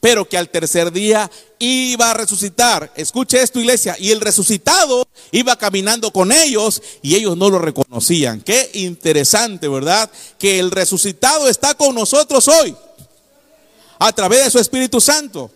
pero 0.00 0.28
que 0.28 0.38
al 0.38 0.48
tercer 0.48 0.90
día 0.90 1.30
iba 1.58 2.10
a 2.10 2.14
resucitar. 2.14 2.90
Escuche 2.96 3.40
esto, 3.40 3.60
iglesia. 3.60 3.96
Y 3.98 4.10
el 4.10 4.20
resucitado 4.20 5.06
iba 5.30 5.56
caminando 5.56 6.10
con 6.10 6.32
ellos 6.32 6.82
y 7.02 7.14
ellos 7.14 7.36
no 7.36 7.50
lo 7.50 7.58
reconocían. 7.58 8.40
Qué 8.40 8.70
interesante, 8.74 9.68
¿verdad? 9.68 10.10
Que 10.38 10.58
el 10.58 10.70
resucitado 10.70 11.48
está 11.48 11.74
con 11.74 11.94
nosotros 11.94 12.48
hoy 12.48 12.74
a 13.98 14.12
través 14.12 14.44
de 14.44 14.50
su 14.50 14.58
Espíritu 14.58 15.00
Santo 15.00 15.50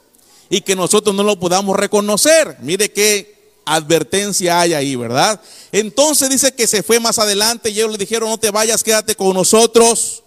y 0.50 0.61
que 0.61 0.76
nosotros 0.76 1.14
no 1.14 1.22
lo 1.22 1.40
podamos 1.40 1.76
reconocer. 1.76 2.59
Mire 2.61 2.92
qué 2.92 3.35
advertencia 3.64 4.61
hay 4.61 4.74
ahí, 4.74 4.96
¿verdad? 4.96 5.40
Entonces 5.72 6.28
dice 6.28 6.52
que 6.52 6.66
se 6.66 6.83
fue 6.83 7.00
más 7.00 7.18
adelante 7.18 7.70
y 7.70 7.78
ellos 7.78 7.92
le 7.92 7.98
dijeron, 7.98 8.28
no 8.28 8.38
te 8.38 8.50
vayas, 8.50 8.83
quédate 8.83 9.14
con 9.14 9.33
nosotros. 9.33 10.23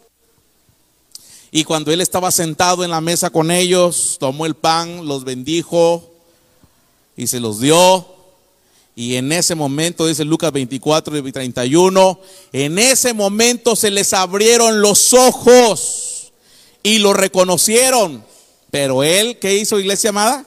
Y 1.51 1.63
cuando 1.63 1.91
él 1.91 2.01
estaba 2.01 2.31
sentado 2.31 2.83
en 2.83 2.91
la 2.91 3.01
mesa 3.01 3.29
con 3.29 3.51
ellos, 3.51 4.17
tomó 4.19 4.45
el 4.45 4.55
pan, 4.55 5.07
los 5.07 5.23
bendijo 5.23 6.03
y 7.15 7.27
se 7.27 7.39
los 7.39 7.60
dio. 7.60 8.05
Y 8.95 9.15
en 9.15 9.31
ese 9.31 9.55
momento, 9.55 10.07
dice 10.07 10.25
Lucas 10.25 10.51
24 10.51 11.17
y 11.17 11.31
31, 11.31 12.19
en 12.51 12.79
ese 12.79 13.13
momento 13.13 13.75
se 13.75 13.91
les 13.91 14.12
abrieron 14.12 14.81
los 14.81 15.13
ojos 15.13 16.31
y 16.83 16.99
lo 16.99 17.13
reconocieron. 17.13 18.23
Pero 18.71 19.03
él, 19.03 19.38
¿qué 19.39 19.55
hizo, 19.55 19.79
iglesia 19.79 20.10
amada? 20.10 20.45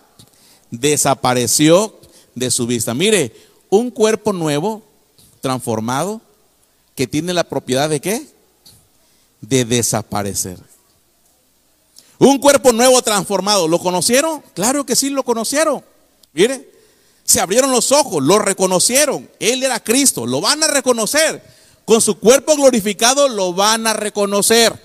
Desapareció 0.70 1.98
de 2.34 2.50
su 2.50 2.66
vista. 2.66 2.92
Mire, 2.92 3.32
un 3.68 3.90
cuerpo 3.90 4.32
nuevo, 4.32 4.82
transformado, 5.40 6.20
que 6.94 7.06
tiene 7.06 7.32
la 7.32 7.44
propiedad 7.44 7.88
de 7.88 8.00
qué? 8.00 8.26
De 9.40 9.64
desaparecer. 9.64 10.58
Un 12.20 12.38
cuerpo 12.38 12.70
nuevo 12.72 13.00
transformado. 13.00 13.66
¿Lo 13.66 13.78
conocieron? 13.78 14.42
Claro 14.52 14.84
que 14.84 14.94
sí, 14.94 15.08
lo 15.08 15.22
conocieron. 15.22 15.82
Mire, 16.34 16.70
se 17.24 17.40
abrieron 17.40 17.72
los 17.72 17.92
ojos, 17.92 18.22
lo 18.22 18.38
reconocieron. 18.38 19.28
Él 19.40 19.62
era 19.62 19.82
Cristo, 19.82 20.26
lo 20.26 20.42
van 20.42 20.62
a 20.62 20.66
reconocer. 20.66 21.42
Con 21.86 22.02
su 22.02 22.18
cuerpo 22.18 22.56
glorificado 22.56 23.26
lo 23.26 23.54
van 23.54 23.86
a 23.86 23.94
reconocer. 23.94 24.78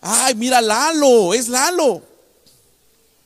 Ay, 0.00 0.34
mira 0.34 0.62
Lalo, 0.62 1.34
es 1.34 1.48
Lalo. 1.48 2.02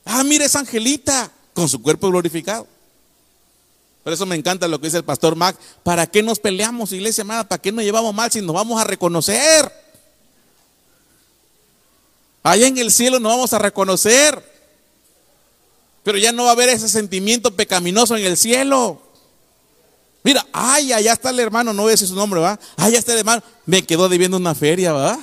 Ah, 0.03 0.25
mira, 0.25 0.43
es 0.43 0.55
Angelita, 0.57 1.31
con 1.53 1.69
su 1.69 1.81
cuerpo 1.81 2.09
glorificado. 2.09 2.67
Por 4.03 4.11
eso 4.11 4.25
me 4.25 4.35
encanta 4.35 4.67
lo 4.67 4.81
que 4.81 4.87
dice 4.87 4.97
el 4.97 5.05
pastor 5.05 5.37
Mac. 5.37 5.55
¿Para 5.83 6.05
qué 6.05 6.21
nos 6.21 6.37
peleamos, 6.37 6.91
iglesia 6.91 7.21
amada? 7.21 7.47
¿Para 7.47 7.61
qué 7.61 7.71
nos 7.71 7.85
llevamos 7.85 8.13
mal 8.13 8.29
si 8.29 8.41
nos 8.41 8.53
vamos 8.53 8.81
a 8.81 8.83
reconocer? 8.83 9.71
Allá 12.43 12.67
en 12.67 12.77
el 12.77 12.91
cielo 12.91 13.19
nos 13.19 13.31
vamos 13.31 13.53
a 13.53 13.59
reconocer. 13.59 14.51
Pero 16.03 16.17
ya 16.17 16.31
no 16.31 16.43
va 16.43 16.49
a 16.49 16.53
haber 16.53 16.69
ese 16.69 16.89
sentimiento 16.89 17.55
pecaminoso 17.55 18.17
en 18.17 18.25
el 18.25 18.37
cielo. 18.37 19.01
Mira, 20.23 20.45
ay, 20.51 20.93
allá 20.93 21.13
está 21.13 21.31
el 21.31 21.39
hermano, 21.39 21.73
no 21.73 21.83
voy 21.83 21.91
a 21.91 21.93
decir 21.93 22.07
su 22.07 22.15
nombre, 22.15 22.39
¿va? 22.39 22.59
Allá 22.77 22.99
está 22.99 23.13
el 23.13 23.19
hermano, 23.19 23.41
me 23.65 23.83
quedó 23.83 24.07
debiendo 24.07 24.37
una 24.37 24.53
feria, 24.53 24.93
¿va? 24.93 25.19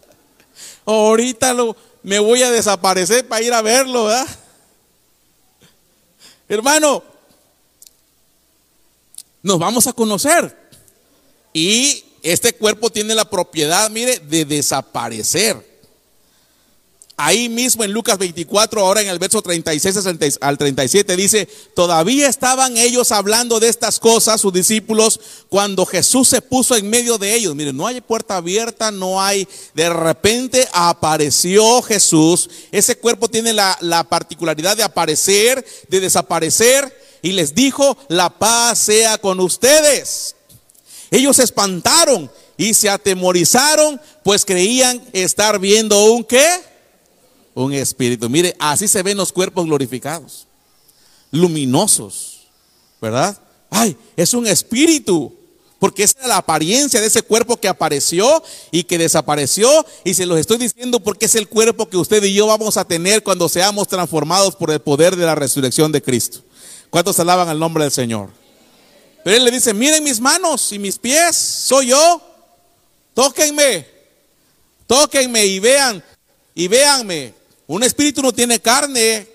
Ahorita 0.84 1.52
lo, 1.52 1.76
me 2.02 2.18
voy 2.18 2.42
a 2.42 2.50
desaparecer 2.50 3.26
para 3.28 3.44
ir 3.44 3.52
a 3.52 3.62
verlo, 3.62 4.04
¿va? 4.04 4.26
Hermano, 6.48 7.02
nos 9.42 9.58
vamos 9.58 9.86
a 9.86 9.92
conocer. 9.92 10.56
Y 11.52 12.04
este 12.22 12.54
cuerpo 12.54 12.90
tiene 12.90 13.14
la 13.14 13.28
propiedad, 13.28 13.88
mire, 13.90 14.18
de 14.18 14.44
desaparecer. 14.44 15.67
Ahí 17.20 17.48
mismo 17.48 17.82
en 17.82 17.90
Lucas 17.90 18.16
24, 18.16 18.80
ahora 18.80 19.02
en 19.02 19.08
el 19.08 19.18
verso 19.18 19.42
36 19.42 20.38
al 20.40 20.56
37 20.56 21.16
dice, 21.16 21.48
todavía 21.74 22.28
estaban 22.28 22.76
ellos 22.76 23.10
hablando 23.10 23.58
de 23.58 23.68
estas 23.68 23.98
cosas, 23.98 24.40
sus 24.40 24.52
discípulos, 24.52 25.18
cuando 25.48 25.84
Jesús 25.84 26.28
se 26.28 26.40
puso 26.40 26.76
en 26.76 26.88
medio 26.88 27.18
de 27.18 27.34
ellos. 27.34 27.56
Miren, 27.56 27.76
no 27.76 27.88
hay 27.88 28.00
puerta 28.00 28.36
abierta, 28.36 28.92
no 28.92 29.20
hay, 29.20 29.48
de 29.74 29.90
repente 29.90 30.68
apareció 30.72 31.82
Jesús. 31.82 32.48
Ese 32.70 32.96
cuerpo 32.96 33.26
tiene 33.26 33.52
la, 33.52 33.76
la 33.80 34.04
particularidad 34.04 34.76
de 34.76 34.84
aparecer, 34.84 35.66
de 35.88 35.98
desaparecer, 35.98 36.96
y 37.20 37.32
les 37.32 37.52
dijo, 37.52 37.98
la 38.06 38.30
paz 38.30 38.78
sea 38.78 39.18
con 39.18 39.40
ustedes. 39.40 40.36
Ellos 41.10 41.34
se 41.34 41.42
espantaron 41.42 42.30
y 42.56 42.74
se 42.74 42.88
atemorizaron, 42.88 44.00
pues 44.22 44.44
creían 44.44 45.02
estar 45.12 45.58
viendo 45.58 46.12
un 46.12 46.22
qué 46.22 46.67
un 47.54 47.72
espíritu. 47.72 48.28
Mire, 48.28 48.54
así 48.58 48.88
se 48.88 49.02
ven 49.02 49.16
los 49.16 49.32
cuerpos 49.32 49.66
glorificados, 49.66 50.46
luminosos, 51.30 52.48
¿verdad? 53.00 53.38
Ay, 53.70 53.96
es 54.16 54.34
un 54.34 54.46
espíritu, 54.46 55.34
porque 55.78 56.02
esa 56.02 56.20
es 56.20 56.26
la 56.26 56.38
apariencia 56.38 57.00
de 57.00 57.06
ese 57.06 57.22
cuerpo 57.22 57.56
que 57.56 57.68
apareció 57.68 58.42
y 58.70 58.84
que 58.84 58.98
desapareció. 58.98 59.86
Y 60.04 60.14
se 60.14 60.26
los 60.26 60.38
estoy 60.38 60.58
diciendo 60.58 61.00
porque 61.00 61.26
es 61.26 61.34
el 61.34 61.48
cuerpo 61.48 61.88
que 61.88 61.96
usted 61.96 62.22
y 62.24 62.34
yo 62.34 62.46
vamos 62.46 62.76
a 62.76 62.84
tener 62.84 63.22
cuando 63.22 63.48
seamos 63.48 63.86
transformados 63.86 64.56
por 64.56 64.70
el 64.70 64.80
poder 64.80 65.14
de 65.16 65.24
la 65.24 65.34
resurrección 65.34 65.92
de 65.92 66.02
Cristo. 66.02 66.40
¿Cuántos 66.90 67.20
alaban 67.20 67.48
al 67.48 67.58
nombre 67.58 67.84
del 67.84 67.92
Señor? 67.92 68.30
Pero 69.22 69.36
él 69.36 69.44
le 69.44 69.50
dice, 69.50 69.74
miren 69.74 70.02
mis 70.02 70.20
manos 70.20 70.72
y 70.72 70.78
mis 70.78 70.98
pies, 70.98 71.36
soy 71.36 71.88
yo. 71.88 72.22
Tóquenme, 73.14 73.86
tóquenme 74.86 75.44
y 75.44 75.58
vean, 75.58 76.02
y 76.54 76.68
véanme. 76.68 77.34
Un 77.68 77.82
espíritu 77.82 78.22
no 78.22 78.32
tiene 78.32 78.60
carne. 78.60 79.28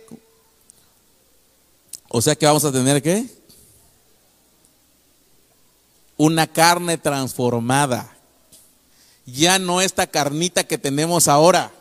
O 2.09 2.21
sea 2.21 2.35
que 2.35 2.47
vamos 2.47 2.65
a 2.65 2.71
tener 2.71 3.01
que 3.01 3.27
una 6.17 6.47
carne 6.47 6.97
transformada. 6.97 8.11
Ya 9.27 9.59
no 9.59 9.81
esta 9.81 10.07
carnita 10.07 10.63
que 10.63 10.79
tenemos 10.79 11.27
ahora. 11.27 11.71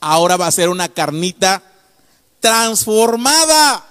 Ahora 0.00 0.36
va 0.36 0.46
a 0.46 0.52
ser 0.52 0.68
una 0.68 0.90
carnita 0.90 1.62
transformada. 2.40 3.86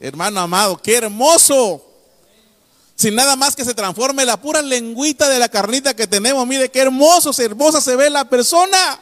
Hermano 0.00 0.40
amado, 0.40 0.76
qué 0.82 0.96
hermoso. 0.96 1.84
Sin 2.96 3.14
nada 3.14 3.36
más 3.36 3.54
que 3.54 3.64
se 3.64 3.74
transforme 3.74 4.24
la 4.24 4.40
pura 4.40 4.60
lengüita 4.60 5.28
de 5.28 5.38
la 5.38 5.48
carnita 5.48 5.94
que 5.94 6.08
tenemos. 6.08 6.44
Mire 6.48 6.68
qué 6.68 6.80
hermoso, 6.80 7.30
hermosa 7.40 7.80
se 7.80 7.94
ve 7.94 8.10
la 8.10 8.28
persona. 8.28 9.00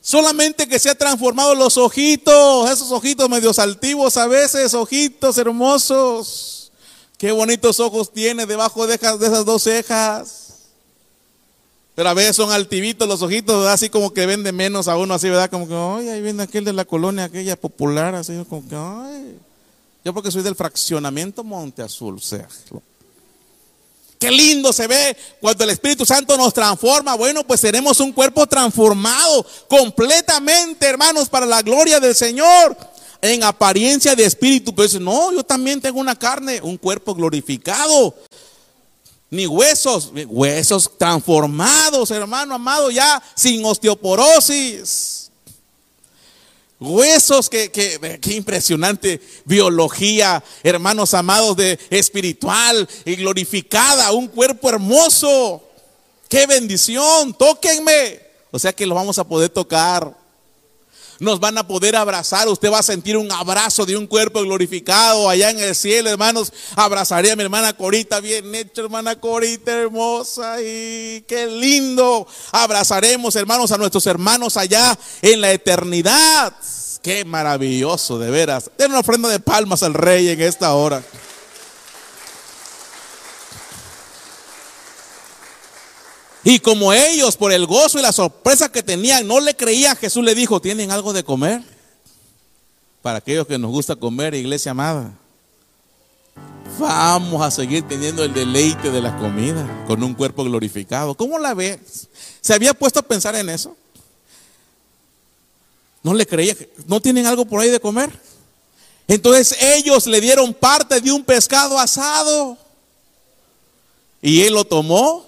Solamente 0.00 0.68
que 0.68 0.78
se 0.78 0.90
ha 0.90 0.94
transformado 0.94 1.54
los 1.54 1.76
ojitos, 1.76 2.70
esos 2.70 2.90
ojitos 2.92 3.28
medio 3.28 3.50
altivos 3.58 4.16
a 4.16 4.26
veces, 4.26 4.72
ojitos 4.74 5.36
hermosos. 5.38 6.72
Qué 7.18 7.32
bonitos 7.32 7.80
ojos 7.80 8.12
tiene 8.12 8.46
debajo 8.46 8.86
de, 8.86 8.94
esas 8.94 9.44
dos 9.44 9.64
cejas. 9.64 10.44
Pero 11.96 12.10
a 12.10 12.14
veces 12.14 12.36
son 12.36 12.52
altivitos 12.52 13.08
los 13.08 13.22
ojitos, 13.22 13.66
así 13.66 13.90
como 13.90 14.14
que 14.14 14.24
vende 14.24 14.52
menos 14.52 14.86
a 14.86 14.96
uno, 14.96 15.14
así, 15.14 15.28
¿verdad? 15.28 15.50
Como 15.50 15.66
que, 15.66 15.74
ay, 15.74 16.08
ahí 16.10 16.22
viene 16.22 16.44
aquel 16.44 16.64
de 16.64 16.72
la 16.72 16.84
colonia, 16.84 17.24
aquella 17.24 17.56
popular, 17.56 18.14
así 18.14 18.32
como 18.48 18.68
que, 18.68 18.76
ay. 18.76 19.36
Yo 20.04 20.14
porque 20.14 20.30
soy 20.30 20.42
del 20.42 20.54
fraccionamiento 20.54 21.42
Monte 21.42 21.82
Azul, 21.82 22.14
o 22.14 22.20
sea. 22.20 22.48
Qué 24.18 24.30
lindo 24.30 24.72
se 24.72 24.86
ve 24.86 25.16
cuando 25.40 25.62
el 25.64 25.70
Espíritu 25.70 26.04
Santo 26.04 26.36
nos 26.36 26.52
transforma. 26.52 27.14
Bueno, 27.14 27.46
pues 27.46 27.60
tenemos 27.60 28.00
un 28.00 28.12
cuerpo 28.12 28.46
transformado 28.46 29.46
completamente, 29.68 30.86
hermanos, 30.86 31.28
para 31.28 31.46
la 31.46 31.62
gloria 31.62 32.00
del 32.00 32.14
Señor. 32.14 32.76
En 33.20 33.42
apariencia 33.42 34.14
de 34.14 34.24
espíritu, 34.24 34.72
dice, 34.76 35.00
no, 35.00 35.32
yo 35.32 35.42
también 35.42 35.80
tengo 35.80 35.98
una 35.98 36.16
carne, 36.16 36.60
un 36.62 36.76
cuerpo 36.76 37.14
glorificado. 37.14 38.14
Ni 39.30 39.46
huesos, 39.46 40.10
huesos 40.26 40.90
transformados, 40.96 42.10
hermano 42.10 42.54
amado, 42.54 42.90
ya 42.90 43.22
sin 43.34 43.64
osteoporosis. 43.64 45.17
Huesos, 46.80 47.48
que, 47.48 47.70
que, 47.70 48.34
impresionante 48.34 49.20
biología, 49.44 50.42
hermanos 50.62 51.12
amados, 51.14 51.56
de 51.56 51.78
espiritual 51.90 52.88
y 53.04 53.16
glorificada, 53.16 54.12
un 54.12 54.28
cuerpo 54.28 54.68
hermoso. 54.68 55.62
Qué 56.28 56.46
bendición, 56.46 57.34
tóquenme, 57.34 58.20
O 58.50 58.58
sea 58.58 58.72
que 58.72 58.86
lo 58.86 58.94
vamos 58.94 59.18
a 59.18 59.24
poder 59.24 59.50
tocar. 59.50 60.16
Nos 61.20 61.40
van 61.40 61.58
a 61.58 61.66
poder 61.66 61.96
abrazar. 61.96 62.46
Usted 62.48 62.70
va 62.70 62.78
a 62.78 62.82
sentir 62.82 63.16
un 63.16 63.30
abrazo 63.32 63.84
de 63.84 63.96
un 63.96 64.06
cuerpo 64.06 64.40
glorificado 64.42 65.28
allá 65.28 65.50
en 65.50 65.58
el 65.58 65.74
cielo, 65.74 66.10
hermanos. 66.10 66.52
Abrazaré 66.76 67.32
a 67.32 67.36
mi 67.36 67.42
hermana 67.42 67.72
Corita, 67.72 68.20
bien 68.20 68.54
hecho, 68.54 68.82
hermana 68.82 69.18
Corita, 69.18 69.72
hermosa. 69.72 70.62
Y 70.62 71.24
qué 71.26 71.46
lindo. 71.46 72.26
Abrazaremos, 72.52 73.34
hermanos, 73.34 73.72
a 73.72 73.78
nuestros 73.78 74.06
hermanos 74.06 74.56
allá 74.56 74.96
en 75.20 75.40
la 75.40 75.50
eternidad. 75.50 76.54
Qué 77.02 77.24
maravilloso, 77.24 78.18
de 78.18 78.30
veras. 78.30 78.70
Den 78.78 78.90
una 78.90 79.00
ofrenda 79.00 79.28
de 79.28 79.40
palmas 79.40 79.82
al 79.82 79.94
rey 79.94 80.28
en 80.28 80.40
esta 80.40 80.72
hora. 80.74 81.02
Y 86.44 86.60
como 86.60 86.92
ellos, 86.92 87.36
por 87.36 87.52
el 87.52 87.66
gozo 87.66 87.98
y 87.98 88.02
la 88.02 88.12
sorpresa 88.12 88.70
que 88.70 88.82
tenían, 88.82 89.26
no 89.26 89.40
le 89.40 89.54
creían, 89.54 89.96
Jesús 89.96 90.24
le 90.24 90.34
dijo, 90.34 90.60
¿tienen 90.60 90.90
algo 90.90 91.12
de 91.12 91.24
comer? 91.24 91.62
Para 93.02 93.18
aquellos 93.18 93.46
que 93.46 93.58
nos 93.58 93.70
gusta 93.70 93.96
comer, 93.96 94.34
iglesia 94.34 94.70
amada. 94.70 95.12
Vamos 96.78 97.42
a 97.42 97.50
seguir 97.50 97.82
teniendo 97.88 98.22
el 98.22 98.32
deleite 98.32 98.90
de 98.90 99.00
la 99.00 99.16
comida 99.18 99.84
con 99.86 100.02
un 100.02 100.14
cuerpo 100.14 100.44
glorificado. 100.44 101.14
¿Cómo 101.14 101.38
la 101.38 101.54
ves? 101.54 102.08
¿Se 102.40 102.54
había 102.54 102.72
puesto 102.72 103.00
a 103.00 103.02
pensar 103.02 103.34
en 103.34 103.48
eso? 103.48 103.76
No 106.02 106.14
le 106.14 106.26
creía, 106.26 106.56
¿no 106.86 107.00
tienen 107.00 107.26
algo 107.26 107.44
por 107.44 107.60
ahí 107.60 107.70
de 107.70 107.80
comer? 107.80 108.10
Entonces 109.08 109.56
ellos 109.60 110.06
le 110.06 110.20
dieron 110.20 110.54
parte 110.54 111.00
de 111.00 111.10
un 111.10 111.24
pescado 111.24 111.78
asado. 111.78 112.56
Y 114.22 114.42
él 114.42 114.54
lo 114.54 114.64
tomó 114.64 115.27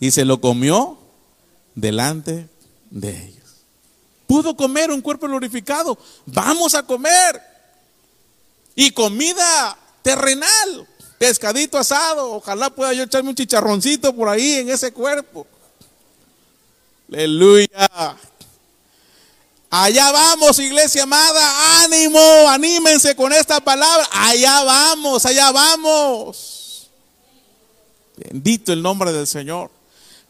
y 0.00 0.10
se 0.10 0.24
lo 0.24 0.40
comió 0.40 0.98
delante 1.74 2.48
de 2.90 3.26
ellos. 3.26 3.38
Pudo 4.26 4.56
comer 4.56 4.90
un 4.90 5.00
cuerpo 5.00 5.26
glorificado. 5.26 5.98
Vamos 6.26 6.74
a 6.74 6.82
comer. 6.82 7.40
Y 8.74 8.90
comida 8.92 9.76
terrenal, 10.02 10.86
pescadito 11.18 11.78
asado. 11.78 12.32
Ojalá 12.32 12.70
pueda 12.70 12.92
yo 12.92 13.04
echarme 13.04 13.30
un 13.30 13.34
chicharroncito 13.34 14.14
por 14.14 14.28
ahí 14.28 14.54
en 14.54 14.68
ese 14.68 14.92
cuerpo. 14.92 15.46
Aleluya. 17.10 17.88
Allá 19.70 20.12
vamos, 20.12 20.58
iglesia 20.58 21.02
amada. 21.02 21.82
Ánimo, 21.82 22.48
anímense 22.48 23.16
con 23.16 23.32
esta 23.32 23.60
palabra. 23.60 24.06
Allá 24.12 24.62
vamos, 24.62 25.26
allá 25.26 25.50
vamos. 25.50 26.90
Bendito 28.16 28.72
el 28.72 28.82
nombre 28.82 29.12
del 29.12 29.26
Señor. 29.26 29.77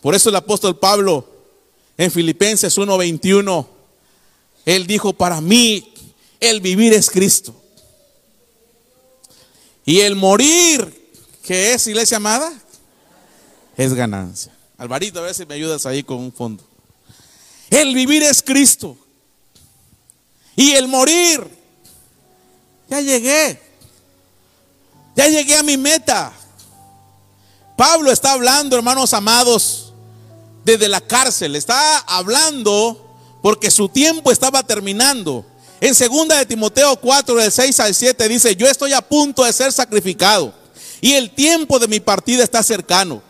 Por 0.01 0.15
eso 0.15 0.31
el 0.31 0.37
apóstol 0.37 0.79
Pablo 0.79 1.27
en 1.97 2.11
Filipenses 2.11 2.77
1:21, 2.79 3.67
él 4.65 4.87
dijo, 4.87 5.13
para 5.13 5.41
mí 5.41 5.93
el 6.41 6.61
vivir 6.61 6.93
es 6.93 7.11
Cristo. 7.11 7.55
Y 9.85 10.01
el 10.01 10.17
morir, 10.17 11.11
que 11.43 11.73
es 11.73 11.87
iglesia 11.87 12.19
amada, 12.19 12.53
es 13.77 13.95
ganancia. 13.95 14.55
Alvarito, 14.77 15.19
a 15.19 15.23
ver 15.23 15.35
si 15.35 15.47
me 15.47 15.55
ayudas 15.55 15.87
ahí 15.87 16.03
con 16.03 16.19
un 16.19 16.33
fondo. 16.33 16.63
El 17.71 17.95
vivir 17.95 18.23
es 18.23 18.43
Cristo. 18.43 18.97
Y 20.55 20.73
el 20.73 20.89
morir, 20.89 21.43
ya 22.89 23.01
llegué. 23.01 23.61
Ya 25.17 25.29
llegué 25.29 25.57
a 25.57 25.63
mi 25.63 25.77
meta. 25.77 26.33
Pablo 27.77 28.13
está 28.13 28.33
hablando, 28.33 28.77
hermanos 28.77 29.15
amados, 29.15 29.88
desde 30.69 30.89
la 30.89 31.01
cárcel. 31.01 31.57
Está 31.57 31.99
hablando 32.01 33.17
porque 33.41 33.71
su 33.71 33.89
tiempo 33.89 34.31
estaba 34.31 34.63
terminando. 34.63 35.47
En 35.81 35.95
segunda 35.95 36.37
de 36.37 36.45
Timoteo 36.45 36.97
4 36.97 37.37
del 37.37 37.51
6 37.51 37.81
al 37.81 37.95
7 37.95 38.29
dice, 38.29 38.55
"Yo 38.55 38.67
estoy 38.67 38.93
a 38.93 39.01
punto 39.01 39.45
de 39.45 39.53
ser 39.55 39.73
sacrificado 39.73 40.53
y 41.01 41.15
el 41.15 41.31
tiempo 41.35 41.79
de 41.79 41.89
mi 41.89 42.01
partida 42.01 42.45
está 42.45 42.63
cercano. 42.63 43.23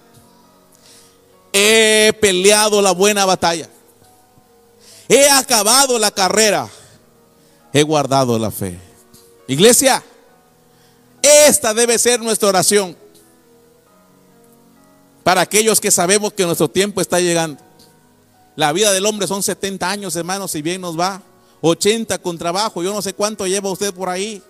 He 1.52 2.12
peleado 2.20 2.82
la 2.82 2.90
buena 2.90 3.24
batalla. 3.24 3.68
He 5.08 5.30
acabado 5.30 5.98
la 5.98 6.10
carrera. 6.10 6.68
He 7.72 7.84
guardado 7.84 8.36
la 8.36 8.50
fe." 8.50 8.80
Iglesia, 9.46 10.02
esta 11.22 11.72
debe 11.72 11.98
ser 11.98 12.20
nuestra 12.20 12.48
oración 12.48 12.96
para 15.22 15.40
aquellos 15.40 15.80
que 15.80 15.90
sabemos 15.90 16.32
que 16.32 16.44
nuestro 16.44 16.68
tiempo 16.68 17.00
está 17.00 17.20
llegando. 17.20 17.62
La 18.56 18.72
vida 18.72 18.92
del 18.92 19.06
hombre 19.06 19.28
son 19.28 19.42
70 19.42 19.88
años, 19.88 20.16
hermanos, 20.16 20.50
si 20.50 20.62
bien 20.62 20.80
nos 20.80 20.98
va. 20.98 21.22
80 21.60 22.18
con 22.18 22.38
trabajo, 22.38 22.82
yo 22.82 22.92
no 22.92 23.02
sé 23.02 23.12
cuánto 23.12 23.46
lleva 23.46 23.70
usted 23.70 23.92
por 23.92 24.08
ahí. 24.08 24.42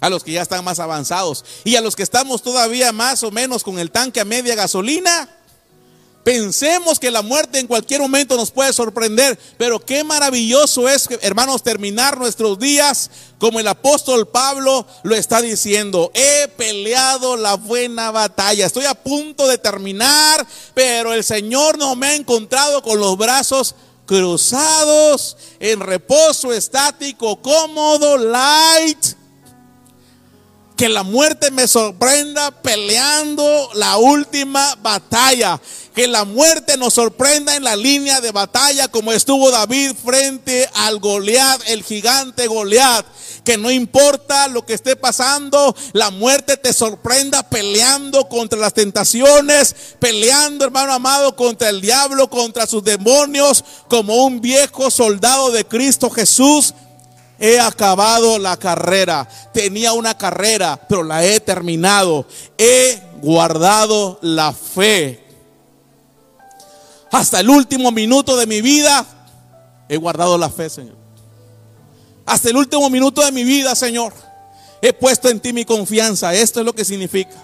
A 0.00 0.08
los 0.08 0.24
que 0.24 0.32
ya 0.32 0.42
están 0.42 0.64
más 0.64 0.80
avanzados. 0.80 1.44
Y 1.64 1.76
a 1.76 1.80
los 1.80 1.94
que 1.94 2.02
estamos 2.02 2.42
todavía 2.42 2.92
más 2.92 3.22
o 3.22 3.30
menos 3.30 3.62
con 3.62 3.78
el 3.78 3.90
tanque 3.90 4.20
a 4.20 4.24
media 4.24 4.54
gasolina. 4.54 5.28
Pensemos 6.24 6.98
que 6.98 7.10
la 7.10 7.22
muerte 7.22 7.58
en 7.58 7.66
cualquier 7.66 8.02
momento 8.02 8.36
nos 8.36 8.50
puede 8.50 8.74
sorprender, 8.74 9.38
pero 9.56 9.80
qué 9.80 10.04
maravilloso 10.04 10.86
es, 10.86 11.08
hermanos, 11.22 11.62
terminar 11.62 12.18
nuestros 12.18 12.58
días 12.58 13.10
como 13.38 13.58
el 13.58 13.66
apóstol 13.66 14.28
Pablo 14.28 14.86
lo 15.02 15.14
está 15.14 15.40
diciendo. 15.40 16.10
He 16.12 16.48
peleado 16.48 17.38
la 17.38 17.54
buena 17.54 18.10
batalla, 18.10 18.66
estoy 18.66 18.84
a 18.84 18.94
punto 18.94 19.48
de 19.48 19.56
terminar, 19.56 20.46
pero 20.74 21.14
el 21.14 21.24
Señor 21.24 21.78
no 21.78 21.96
me 21.96 22.08
ha 22.08 22.14
encontrado 22.14 22.82
con 22.82 23.00
los 23.00 23.16
brazos 23.16 23.74
cruzados, 24.04 25.38
en 25.58 25.80
reposo 25.80 26.52
estático, 26.52 27.40
cómodo, 27.40 28.18
light. 28.18 29.19
Que 30.80 30.88
la 30.88 31.02
muerte 31.02 31.50
me 31.50 31.68
sorprenda 31.68 32.50
peleando 32.62 33.68
la 33.74 33.98
última 33.98 34.74
batalla 34.76 35.60
que 35.94 36.06
la 36.06 36.24
muerte 36.24 36.78
nos 36.78 36.94
sorprenda 36.94 37.54
en 37.54 37.64
la 37.64 37.76
línea 37.76 38.22
de 38.22 38.30
batalla 38.30 38.88
como 38.88 39.12
estuvo 39.12 39.50
David 39.50 39.92
frente 40.02 40.66
al 40.72 40.98
Goliat, 41.00 41.60
el 41.66 41.82
gigante 41.82 42.46
Goliat. 42.46 43.04
Que 43.44 43.58
no 43.58 43.70
importa 43.70 44.48
lo 44.48 44.64
que 44.64 44.72
esté 44.72 44.96
pasando, 44.96 45.76
la 45.92 46.10
muerte 46.10 46.56
te 46.56 46.72
sorprenda 46.72 47.42
peleando 47.42 48.26
contra 48.30 48.58
las 48.58 48.72
tentaciones, 48.72 49.76
peleando, 49.98 50.64
hermano 50.64 50.94
amado, 50.94 51.36
contra 51.36 51.68
el 51.68 51.82
diablo, 51.82 52.30
contra 52.30 52.66
sus 52.66 52.82
demonios, 52.82 53.62
como 53.88 54.24
un 54.24 54.40
viejo 54.40 54.90
soldado 54.90 55.50
de 55.50 55.66
Cristo 55.66 56.08
Jesús 56.08 56.72
he 57.40 57.58
acabado 57.58 58.38
la 58.38 58.56
carrera. 58.56 59.28
Tenía 59.52 59.92
una 59.94 60.16
carrera, 60.16 60.78
pero 60.88 61.02
la 61.02 61.24
he 61.24 61.40
terminado. 61.40 62.26
He 62.56 63.02
guardado 63.20 64.18
la 64.22 64.52
fe 64.52 65.30
hasta 67.10 67.40
el 67.40 67.50
último 67.50 67.90
minuto 67.90 68.36
de 68.36 68.46
mi 68.46 68.60
vida 68.60 69.04
he 69.88 69.96
guardado 69.96 70.38
la 70.38 70.48
fe, 70.48 70.70
Señor. 70.70 70.96
Hasta 72.24 72.50
el 72.50 72.56
último 72.56 72.88
minuto 72.88 73.24
de 73.24 73.32
mi 73.32 73.42
vida, 73.42 73.74
Señor, 73.74 74.12
he 74.80 74.92
puesto 74.92 75.28
en 75.28 75.40
ti 75.40 75.52
mi 75.52 75.64
confianza. 75.64 76.32
Esto 76.32 76.60
es 76.60 76.66
lo 76.66 76.72
que 76.72 76.84
significa. 76.84 77.34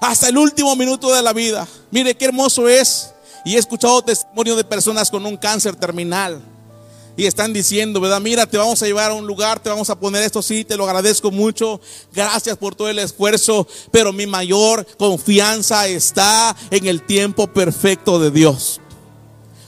Hasta 0.00 0.30
el 0.30 0.38
último 0.38 0.74
minuto 0.76 1.12
de 1.12 1.20
la 1.20 1.34
vida. 1.34 1.68
Mire 1.90 2.16
qué 2.16 2.24
hermoso 2.24 2.66
es. 2.66 3.10
Y 3.44 3.56
he 3.56 3.58
escuchado 3.58 4.00
testimonios 4.00 4.56
de 4.56 4.64
personas 4.64 5.10
con 5.10 5.26
un 5.26 5.36
cáncer 5.36 5.76
terminal. 5.76 6.40
Y 7.16 7.26
están 7.26 7.52
diciendo, 7.52 8.00
¿verdad? 8.00 8.20
Mira, 8.20 8.46
te 8.46 8.58
vamos 8.58 8.82
a 8.82 8.86
llevar 8.86 9.12
a 9.12 9.14
un 9.14 9.26
lugar, 9.26 9.60
te 9.60 9.68
vamos 9.68 9.88
a 9.88 9.98
poner 9.98 10.24
esto, 10.24 10.42
sí, 10.42 10.64
te 10.64 10.76
lo 10.76 10.84
agradezco 10.84 11.30
mucho. 11.30 11.80
Gracias 12.12 12.56
por 12.56 12.74
todo 12.74 12.88
el 12.88 12.98
esfuerzo. 12.98 13.68
Pero 13.92 14.12
mi 14.12 14.26
mayor 14.26 14.84
confianza 14.98 15.86
está 15.86 16.56
en 16.70 16.86
el 16.86 17.02
tiempo 17.02 17.46
perfecto 17.46 18.18
de 18.18 18.32
Dios. 18.32 18.80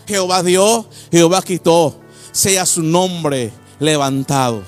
Jehová 0.08 0.42
dio, 0.42 0.88
Jehová 1.10 1.42
quitó, 1.42 2.00
sea 2.32 2.66
su 2.66 2.82
nombre 2.82 3.52
levantado. 3.78 4.62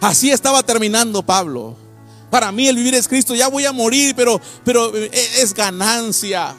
Así 0.00 0.30
estaba 0.30 0.62
terminando 0.62 1.22
Pablo. 1.22 1.76
Para 2.30 2.50
mí 2.50 2.66
el 2.66 2.76
vivir 2.76 2.94
es 2.94 3.08
Cristo, 3.08 3.34
ya 3.34 3.48
voy 3.48 3.64
a 3.64 3.72
morir, 3.72 4.14
pero, 4.16 4.40
pero 4.64 4.94
eh, 4.96 5.10
es 5.38 5.54
ganancia. 5.54 6.54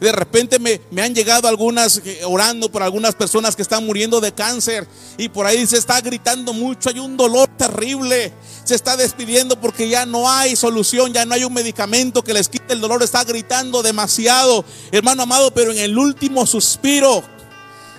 De 0.00 0.12
repente 0.12 0.58
me, 0.58 0.80
me, 0.90 1.02
han 1.02 1.14
llegado 1.14 1.48
algunas, 1.48 2.00
eh, 2.04 2.20
orando 2.24 2.70
por 2.70 2.82
algunas 2.82 3.14
personas 3.14 3.56
que 3.56 3.62
están 3.62 3.84
muriendo 3.84 4.20
de 4.20 4.32
cáncer. 4.32 4.86
Y 5.16 5.28
por 5.28 5.46
ahí 5.46 5.66
se 5.66 5.76
está 5.76 6.00
gritando 6.00 6.52
mucho, 6.52 6.88
hay 6.88 7.00
un 7.00 7.16
dolor 7.16 7.48
terrible. 7.56 8.32
Se 8.64 8.74
está 8.74 8.96
despidiendo 8.96 9.60
porque 9.60 9.88
ya 9.88 10.06
no 10.06 10.30
hay 10.30 10.54
solución, 10.54 11.12
ya 11.12 11.24
no 11.24 11.34
hay 11.34 11.44
un 11.44 11.52
medicamento 11.52 12.22
que 12.22 12.32
les 12.32 12.48
quite 12.48 12.74
el 12.74 12.80
dolor. 12.80 13.02
Está 13.02 13.24
gritando 13.24 13.82
demasiado, 13.82 14.64
hermano 14.92 15.24
amado, 15.24 15.52
pero 15.52 15.72
en 15.72 15.78
el 15.78 15.98
último 15.98 16.46
suspiro, 16.46 17.24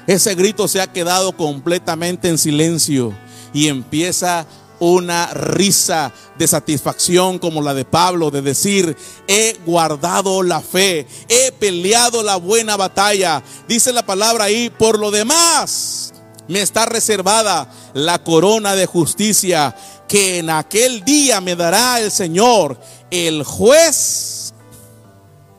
ese 0.08 0.36
grito 0.36 0.68
se 0.68 0.80
ha 0.80 0.88
quedado 0.88 1.34
completamente 1.34 2.30
en 2.30 2.38
silencio. 2.38 3.14
Y 3.52 3.68
empieza 3.68 4.46
una 4.80 5.28
risa 5.34 6.12
de 6.38 6.48
satisfacción 6.48 7.40
como 7.40 7.62
la 7.62 7.74
de 7.74 7.86
Pablo, 7.86 8.32
de 8.32 8.42
decir, 8.42 8.96
he 9.28 9.58
guardado 9.66 10.44
la 10.44 10.62
fe, 10.62 11.08
he 11.28 11.52
peleado 11.52 12.24
la 12.24 12.38
buena 12.38 12.78
batalla. 12.78 13.44
Dice 13.68 13.92
la 13.92 14.06
palabra 14.06 14.46
ahí, 14.46 14.70
por 14.70 14.98
lo 15.00 15.12
demás 15.12 16.14
me 16.50 16.62
está 16.62 16.88
reservada 16.88 17.72
la 17.94 18.24
corona 18.24 18.76
de 18.76 18.88
justicia 18.88 19.76
que 20.08 20.40
en 20.40 20.50
aquel 20.50 21.06
día 21.06 21.40
me 21.40 21.56
dará 21.56 22.02
el 22.02 22.10
Señor, 22.10 22.80
el 23.12 23.44
juez 23.44 24.54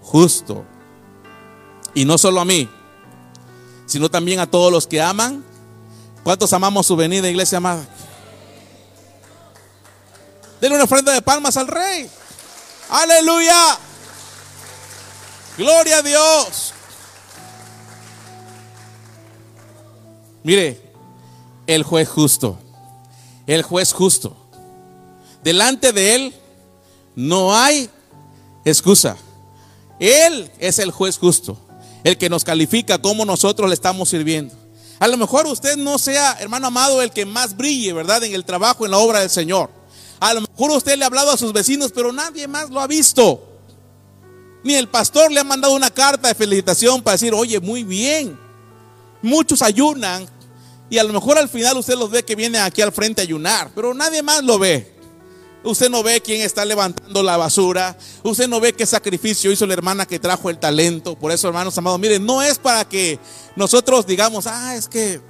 justo. 0.02 0.66
Y 1.94 2.04
no 2.04 2.18
solo 2.18 2.40
a 2.40 2.44
mí, 2.44 2.68
sino 3.86 4.10
también 4.10 4.40
a 4.40 4.50
todos 4.50 4.72
los 4.72 4.88
que 4.88 5.00
aman. 5.00 5.44
¿Cuántos 6.24 6.52
amamos 6.52 6.86
su 6.86 6.96
venida, 6.96 7.28
iglesia 7.28 7.58
amada? 7.58 7.86
Denle 10.60 10.76
una 10.76 10.84
ofrenda 10.84 11.12
de 11.12 11.22
palmas 11.22 11.56
al 11.56 11.66
rey. 11.66 12.10
Aleluya. 12.90 13.78
Gloria 15.56 15.98
a 15.98 16.02
Dios. 16.02 16.74
Mire, 20.42 20.80
el 21.66 21.82
juez 21.82 22.08
justo. 22.08 22.58
El 23.46 23.62
juez 23.62 23.92
justo. 23.92 24.36
Delante 25.42 25.92
de 25.92 26.14
él 26.14 26.34
no 27.14 27.56
hay 27.56 27.90
excusa. 28.64 29.16
Él 29.98 30.50
es 30.58 30.78
el 30.78 30.90
juez 30.90 31.18
justo, 31.18 31.58
el 32.04 32.16
que 32.16 32.30
nos 32.30 32.42
califica 32.42 33.00
como 33.00 33.24
nosotros 33.24 33.68
le 33.68 33.74
estamos 33.74 34.08
sirviendo. 34.08 34.54
A 34.98 35.06
lo 35.06 35.16
mejor 35.16 35.46
usted 35.46 35.76
no 35.76 35.98
sea, 35.98 36.36
hermano 36.40 36.66
amado, 36.66 37.02
el 37.02 37.10
que 37.10 37.26
más 37.26 37.56
brille, 37.56 37.92
¿verdad? 37.92 38.22
En 38.24 38.34
el 38.34 38.44
trabajo, 38.44 38.84
en 38.84 38.90
la 38.90 38.98
obra 38.98 39.20
del 39.20 39.30
Señor. 39.30 39.70
A 40.20 40.34
lo 40.34 40.42
mejor 40.42 40.70
usted 40.72 40.96
le 40.96 41.04
ha 41.04 41.06
hablado 41.06 41.32
a 41.32 41.36
sus 41.36 41.52
vecinos, 41.52 41.90
pero 41.94 42.12
nadie 42.12 42.46
más 42.46 42.70
lo 42.70 42.80
ha 42.80 42.86
visto. 42.86 43.42
Ni 44.62 44.74
el 44.74 44.88
pastor 44.88 45.32
le 45.32 45.40
ha 45.40 45.44
mandado 45.44 45.74
una 45.74 45.90
carta 45.90 46.28
de 46.28 46.34
felicitación 46.34 47.02
para 47.02 47.14
decir, 47.14 47.32
oye, 47.32 47.58
muy 47.58 47.82
bien. 47.82 48.38
Muchos 49.22 49.62
ayunan 49.62 50.28
y 50.90 50.98
a 50.98 51.04
lo 51.04 51.12
mejor 51.12 51.38
al 51.38 51.48
final 51.48 51.78
usted 51.78 51.94
los 51.94 52.10
ve 52.10 52.24
que 52.24 52.34
vienen 52.34 52.60
aquí 52.60 52.82
al 52.82 52.92
frente 52.92 53.20
a 53.20 53.24
ayunar, 53.24 53.70
pero 53.74 53.94
nadie 53.94 54.22
más 54.22 54.42
lo 54.42 54.58
ve. 54.58 55.00
Usted 55.62 55.90
no 55.90 56.02
ve 56.02 56.20
quién 56.20 56.40
está 56.40 56.64
levantando 56.64 57.22
la 57.22 57.36
basura. 57.36 57.96
Usted 58.22 58.48
no 58.48 58.60
ve 58.60 58.72
qué 58.72 58.86
sacrificio 58.86 59.52
hizo 59.52 59.66
la 59.66 59.74
hermana 59.74 60.06
que 60.06 60.18
trajo 60.18 60.48
el 60.48 60.58
talento. 60.58 61.16
Por 61.18 61.32
eso, 61.32 61.48
hermanos 61.48 61.76
amados, 61.76 62.00
miren, 62.00 62.24
no 62.24 62.42
es 62.42 62.58
para 62.58 62.88
que 62.88 63.18
nosotros 63.56 64.06
digamos, 64.06 64.46
ah, 64.46 64.74
es 64.74 64.88
que, 64.88 65.20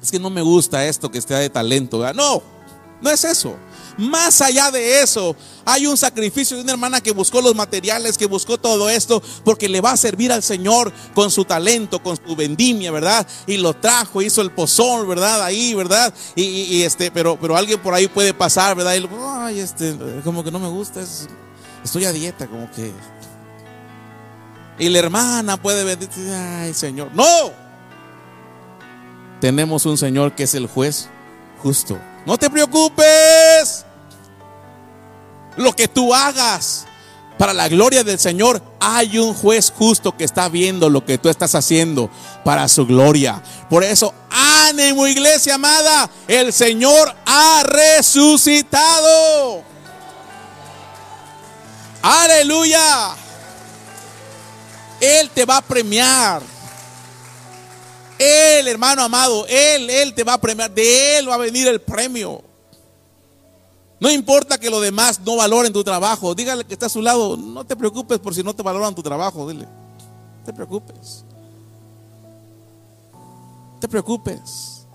es 0.00 0.10
que 0.10 0.18
no 0.20 0.30
me 0.30 0.42
gusta 0.42 0.86
esto 0.86 1.10
que 1.10 1.18
esté 1.18 1.34
de 1.34 1.50
talento. 1.50 2.12
No, 2.14 2.42
no 3.02 3.10
es 3.10 3.24
eso. 3.24 3.56
Más 3.98 4.40
allá 4.40 4.70
de 4.70 5.02
eso, 5.02 5.34
hay 5.64 5.88
un 5.88 5.96
sacrificio 5.96 6.56
de 6.56 6.62
una 6.62 6.72
hermana 6.72 7.00
que 7.00 7.10
buscó 7.10 7.42
los 7.42 7.56
materiales, 7.56 8.16
que 8.16 8.26
buscó 8.26 8.56
todo 8.56 8.88
esto, 8.88 9.20
porque 9.42 9.68
le 9.68 9.80
va 9.80 9.90
a 9.90 9.96
servir 9.96 10.32
al 10.32 10.44
Señor 10.44 10.92
con 11.14 11.32
su 11.32 11.44
talento, 11.44 12.00
con 12.00 12.16
su 12.16 12.36
vendimia, 12.36 12.92
¿verdad? 12.92 13.26
Y 13.48 13.56
lo 13.56 13.74
trajo, 13.74 14.22
hizo 14.22 14.40
el 14.40 14.52
pozón, 14.52 15.08
¿verdad? 15.08 15.42
Ahí, 15.42 15.74
¿verdad? 15.74 16.14
Y, 16.36 16.82
este, 16.82 17.10
pero, 17.10 17.36
pero 17.40 17.56
alguien 17.56 17.80
por 17.80 17.92
ahí 17.92 18.06
puede 18.06 18.32
pasar, 18.32 18.76
¿verdad? 18.76 18.94
Ay, 19.42 19.58
este, 19.58 19.96
como 20.22 20.44
que 20.44 20.52
no 20.52 20.60
me 20.60 20.68
gusta, 20.68 21.00
estoy 21.82 22.04
a 22.04 22.12
dieta, 22.12 22.46
como 22.46 22.70
que. 22.70 22.92
Y 24.78 24.88
la 24.90 25.00
hermana 25.00 25.60
puede 25.60 25.82
ver, 25.82 25.98
ay, 26.62 26.72
Señor, 26.72 27.10
no. 27.14 27.26
Tenemos 29.40 29.86
un 29.86 29.98
Señor 29.98 30.36
que 30.36 30.44
es 30.44 30.54
el 30.54 30.68
juez 30.68 31.08
justo. 31.60 31.98
No 32.24 32.38
te 32.38 32.48
preocupes 32.48 33.86
lo 35.58 35.74
que 35.74 35.88
tú 35.88 36.14
hagas 36.14 36.86
para 37.36 37.52
la 37.52 37.68
gloria 37.68 38.02
del 38.02 38.18
Señor, 38.18 38.62
hay 38.80 39.18
un 39.18 39.32
juez 39.32 39.72
justo 39.76 40.16
que 40.16 40.24
está 40.24 40.48
viendo 40.48 40.88
lo 40.90 41.04
que 41.04 41.18
tú 41.18 41.28
estás 41.28 41.54
haciendo 41.54 42.10
para 42.44 42.66
su 42.68 42.84
gloria. 42.84 43.42
Por 43.70 43.84
eso, 43.84 44.12
ánimo 44.30 45.06
iglesia 45.06 45.54
amada, 45.54 46.10
el 46.26 46.52
Señor 46.52 47.14
ha 47.24 47.62
resucitado. 47.64 49.62
Aleluya. 52.02 53.14
Él 55.00 55.30
te 55.30 55.44
va 55.44 55.58
a 55.58 55.62
premiar. 55.62 56.42
Él, 58.18 58.66
hermano 58.66 59.02
amado, 59.02 59.46
Él, 59.48 59.88
Él 59.90 60.12
te 60.12 60.24
va 60.24 60.32
a 60.34 60.40
premiar. 60.40 60.70
De 60.72 61.18
Él 61.18 61.28
va 61.28 61.34
a 61.34 61.38
venir 61.38 61.68
el 61.68 61.80
premio. 61.80 62.47
No 64.00 64.10
importa 64.10 64.58
que 64.58 64.70
los 64.70 64.80
demás 64.80 65.20
no 65.20 65.36
valoren 65.36 65.72
tu 65.72 65.82
trabajo. 65.82 66.34
Dígale 66.34 66.64
que 66.64 66.74
está 66.74 66.86
a 66.86 66.90
su 66.90 67.02
lado. 67.02 67.36
No 67.36 67.64
te 67.64 67.74
preocupes 67.74 68.18
por 68.18 68.34
si 68.34 68.42
no 68.42 68.54
te 68.54 68.62
valoran 68.62 68.94
tu 68.94 69.02
trabajo. 69.02 69.48
Dile. 69.48 69.64
No 69.64 70.44
te 70.44 70.52
preocupes. 70.52 71.24
No 73.74 73.80
te 73.80 73.88
preocupes. 73.88 74.86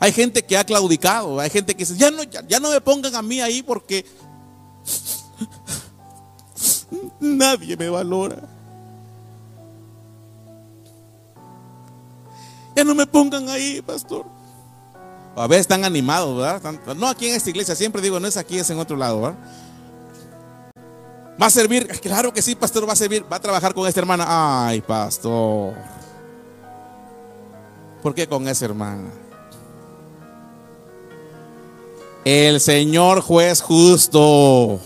Hay 0.00 0.12
gente 0.12 0.44
que 0.44 0.56
ha 0.56 0.64
claudicado. 0.64 1.40
Hay 1.40 1.50
gente 1.50 1.74
que 1.74 1.84
dice, 1.84 1.96
ya 1.96 2.10
no, 2.10 2.22
ya 2.22 2.60
no 2.60 2.70
me 2.70 2.80
pongan 2.80 3.14
a 3.14 3.22
mí 3.22 3.40
ahí 3.40 3.62
porque 3.62 4.04
nadie 7.20 7.76
me 7.76 7.88
valora. 7.88 8.42
Ya 12.76 12.84
no 12.84 12.94
me 12.94 13.06
pongan 13.06 13.48
ahí, 13.48 13.82
pastor. 13.82 14.37
A 15.40 15.46
veces 15.46 15.62
están 15.62 15.84
animados, 15.84 16.36
¿verdad? 16.36 16.74
No 16.96 17.08
aquí 17.08 17.28
en 17.28 17.36
esta 17.36 17.50
iglesia, 17.50 17.74
siempre 17.74 18.02
digo, 18.02 18.18
no 18.18 18.26
es 18.26 18.36
aquí, 18.36 18.58
es 18.58 18.68
en 18.70 18.78
otro 18.78 18.96
lado, 18.96 19.20
¿verdad? 19.20 19.38
¿Va 21.40 21.46
a 21.46 21.50
servir? 21.50 21.86
Claro 22.00 22.32
que 22.32 22.42
sí, 22.42 22.56
pastor, 22.56 22.88
va 22.88 22.94
a 22.94 22.96
servir. 22.96 23.24
Va 23.30 23.36
a 23.36 23.40
trabajar 23.40 23.72
con 23.72 23.86
esta 23.86 24.00
hermana. 24.00 24.24
Ay, 24.66 24.80
pastor. 24.80 25.74
¿Por 28.02 28.14
qué 28.14 28.26
con 28.26 28.48
esa 28.48 28.64
hermana? 28.64 29.08
El 32.24 32.60
Señor 32.60 33.20
juez 33.20 33.60
justo 33.60 34.80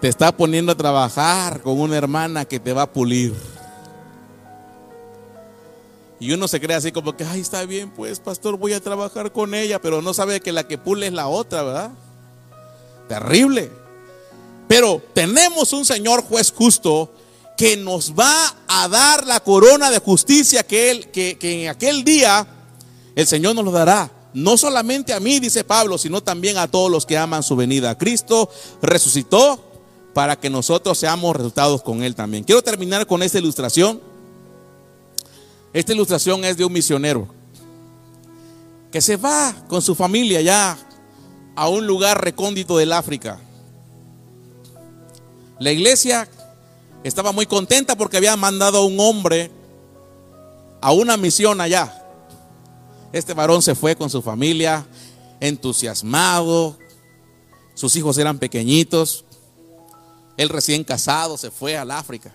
te 0.00 0.08
está 0.08 0.32
poniendo 0.32 0.72
a 0.72 0.76
trabajar 0.76 1.60
con 1.60 1.78
una 1.78 1.96
hermana 1.96 2.46
que 2.46 2.58
te 2.58 2.72
va 2.72 2.82
a 2.82 2.90
pulir. 2.90 3.34
Y 6.20 6.32
uno 6.32 6.48
se 6.48 6.60
cree 6.60 6.76
así 6.76 6.90
como 6.90 7.16
que, 7.16 7.24
ay, 7.24 7.40
está 7.40 7.64
bien, 7.64 7.90
pues, 7.90 8.18
pastor, 8.18 8.56
voy 8.56 8.72
a 8.72 8.80
trabajar 8.80 9.30
con 9.32 9.54
ella, 9.54 9.80
pero 9.80 10.02
no 10.02 10.12
sabe 10.12 10.40
que 10.40 10.52
la 10.52 10.66
que 10.66 10.76
pule 10.76 11.06
es 11.06 11.12
la 11.12 11.28
otra, 11.28 11.62
¿verdad? 11.62 11.90
Terrible. 13.08 13.70
Pero 14.66 15.00
tenemos 15.14 15.72
un 15.72 15.84
Señor 15.84 16.22
juez 16.22 16.52
justo 16.52 17.12
que 17.56 17.76
nos 17.76 18.14
va 18.14 18.54
a 18.68 18.88
dar 18.88 19.26
la 19.26 19.40
corona 19.40 19.90
de 19.90 19.98
justicia 19.98 20.62
que, 20.62 20.90
él, 20.90 21.10
que, 21.10 21.38
que 21.38 21.64
en 21.64 21.68
aquel 21.68 22.04
día 22.04 22.46
el 23.14 23.26
Señor 23.26 23.54
nos 23.54 23.64
lo 23.64 23.70
dará. 23.70 24.10
No 24.34 24.56
solamente 24.56 25.12
a 25.12 25.20
mí, 25.20 25.40
dice 25.40 25.64
Pablo, 25.64 25.98
sino 25.98 26.22
también 26.22 26.58
a 26.58 26.68
todos 26.68 26.90
los 26.90 27.06
que 27.06 27.16
aman 27.16 27.42
su 27.42 27.56
venida. 27.56 27.96
Cristo 27.96 28.50
resucitó 28.82 29.64
para 30.12 30.36
que 30.36 30.50
nosotros 30.50 30.98
seamos 30.98 31.34
resultados 31.34 31.82
con 31.82 32.02
Él 32.02 32.14
también. 32.14 32.44
Quiero 32.44 32.62
terminar 32.62 33.06
con 33.06 33.22
esta 33.22 33.38
ilustración. 33.38 34.00
Esta 35.78 35.92
ilustración 35.92 36.44
es 36.44 36.56
de 36.56 36.64
un 36.64 36.72
misionero 36.72 37.28
que 38.90 39.00
se 39.00 39.16
va 39.16 39.54
con 39.68 39.80
su 39.80 39.94
familia 39.94 40.40
ya 40.40 40.76
a 41.54 41.68
un 41.68 41.86
lugar 41.86 42.20
recóndito 42.20 42.76
del 42.78 42.92
África. 42.92 43.38
La 45.60 45.70
iglesia 45.70 46.28
estaba 47.04 47.30
muy 47.30 47.46
contenta 47.46 47.96
porque 47.96 48.16
había 48.16 48.36
mandado 48.36 48.78
a 48.78 48.84
un 48.84 48.98
hombre 48.98 49.52
a 50.80 50.90
una 50.90 51.16
misión 51.16 51.60
allá. 51.60 52.04
Este 53.12 53.32
varón 53.32 53.62
se 53.62 53.76
fue 53.76 53.94
con 53.94 54.10
su 54.10 54.20
familia, 54.20 54.84
entusiasmado. 55.38 56.76
Sus 57.74 57.94
hijos 57.94 58.18
eran 58.18 58.40
pequeñitos. 58.40 59.24
Él 60.36 60.48
recién 60.48 60.82
casado 60.82 61.38
se 61.38 61.52
fue 61.52 61.76
al 61.76 61.92
África. 61.92 62.34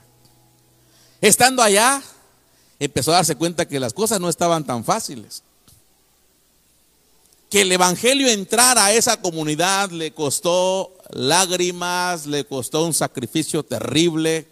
Estando 1.20 1.62
allá, 1.62 2.02
empezó 2.86 3.12
a 3.12 3.16
darse 3.16 3.36
cuenta 3.36 3.68
que 3.68 3.80
las 3.80 3.94
cosas 3.94 4.20
no 4.20 4.30
estaban 4.30 4.66
tan 4.66 4.84
fáciles. 4.84 5.44
Que 7.50 7.62
el 7.62 7.72
Evangelio 7.72 8.28
entrar 8.28 8.78
a 8.78 8.92
esa 8.92 9.22
comunidad 9.22 9.92
le 9.92 10.12
costó 10.12 10.96
lágrimas, 11.12 12.26
le 12.26 12.46
costó 12.46 12.86
un 12.86 12.94
sacrificio 12.94 13.64
terrible. 13.64 14.48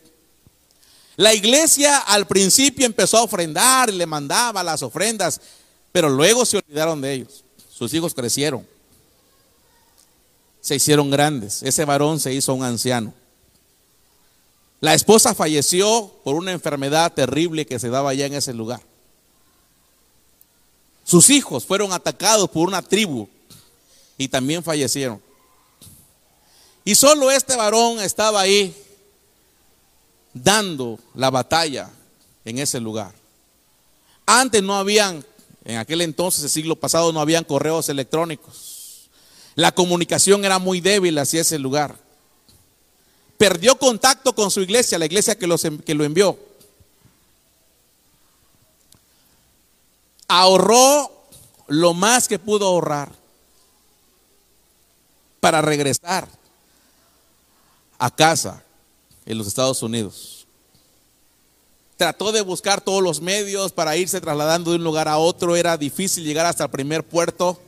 La 1.15 1.33
iglesia 1.33 1.97
al 1.97 2.27
principio 2.27 2.85
empezó 2.85 3.17
a 3.17 3.23
ofrendar 3.23 3.89
y 3.89 3.93
le 3.93 4.05
mandaba 4.05 4.63
las 4.63 4.83
ofrendas, 4.83 5.41
pero 5.91 6.09
luego 6.09 6.45
se 6.45 6.57
olvidaron 6.57 7.01
de 7.01 7.13
ellos. 7.13 7.43
Sus 7.71 7.93
hijos 7.93 8.13
crecieron, 8.13 8.65
se 10.61 10.75
hicieron 10.75 11.09
grandes. 11.09 11.63
Ese 11.63 11.83
varón 11.85 12.19
se 12.19 12.33
hizo 12.33 12.53
un 12.53 12.63
anciano. 12.63 13.13
La 14.81 14.95
esposa 14.95 15.35
falleció 15.35 16.11
por 16.23 16.35
una 16.35 16.51
enfermedad 16.51 17.13
terrible 17.13 17.67
que 17.67 17.79
se 17.79 17.89
daba 17.89 18.09
allá 18.09 18.25
en 18.25 18.33
ese 18.33 18.53
lugar. 18.53 18.81
Sus 21.05 21.29
hijos 21.29 21.65
fueron 21.65 21.93
atacados 21.93 22.49
por 22.49 22.67
una 22.67 22.81
tribu 22.81 23.29
y 24.17 24.27
también 24.27 24.63
fallecieron. 24.63 25.21
Y 26.83 26.95
solo 26.95 27.29
este 27.29 27.55
varón 27.55 27.99
estaba 27.99 28.41
ahí 28.41 28.75
dando 30.33 30.97
la 31.13 31.29
batalla 31.29 31.91
en 32.43 32.57
ese 32.57 32.79
lugar. 32.79 33.13
Antes 34.25 34.63
no 34.63 34.75
habían, 34.75 35.23
en 35.63 35.77
aquel 35.77 36.01
entonces, 36.01 36.43
el 36.43 36.49
siglo 36.49 36.75
pasado, 36.75 37.11
no 37.11 37.19
habían 37.19 37.43
correos 37.43 37.87
electrónicos. 37.89 39.09
La 39.53 39.73
comunicación 39.73 40.43
era 40.43 40.57
muy 40.57 40.81
débil 40.81 41.19
hacia 41.19 41.41
ese 41.41 41.59
lugar. 41.59 41.95
Perdió 43.41 43.75
contacto 43.75 44.35
con 44.35 44.51
su 44.51 44.61
iglesia, 44.61 44.99
la 44.99 45.07
iglesia 45.07 45.35
que, 45.35 45.47
que 45.83 45.95
lo 45.95 46.03
envió. 46.03 46.37
Ahorró 50.27 51.11
lo 51.65 51.95
más 51.95 52.27
que 52.27 52.37
pudo 52.37 52.67
ahorrar 52.67 53.11
para 55.39 55.59
regresar 55.63 56.27
a 57.97 58.11
casa 58.11 58.63
en 59.25 59.39
los 59.39 59.47
Estados 59.47 59.81
Unidos. 59.81 60.45
Trató 61.97 62.31
de 62.31 62.41
buscar 62.41 62.81
todos 62.81 63.01
los 63.01 63.21
medios 63.21 63.71
para 63.71 63.97
irse 63.97 64.21
trasladando 64.21 64.69
de 64.69 64.77
un 64.77 64.83
lugar 64.83 65.07
a 65.07 65.17
otro. 65.17 65.55
Era 65.55 65.77
difícil 65.77 66.23
llegar 66.23 66.45
hasta 66.45 66.65
el 66.65 66.69
primer 66.69 67.03
puerto 67.03 67.59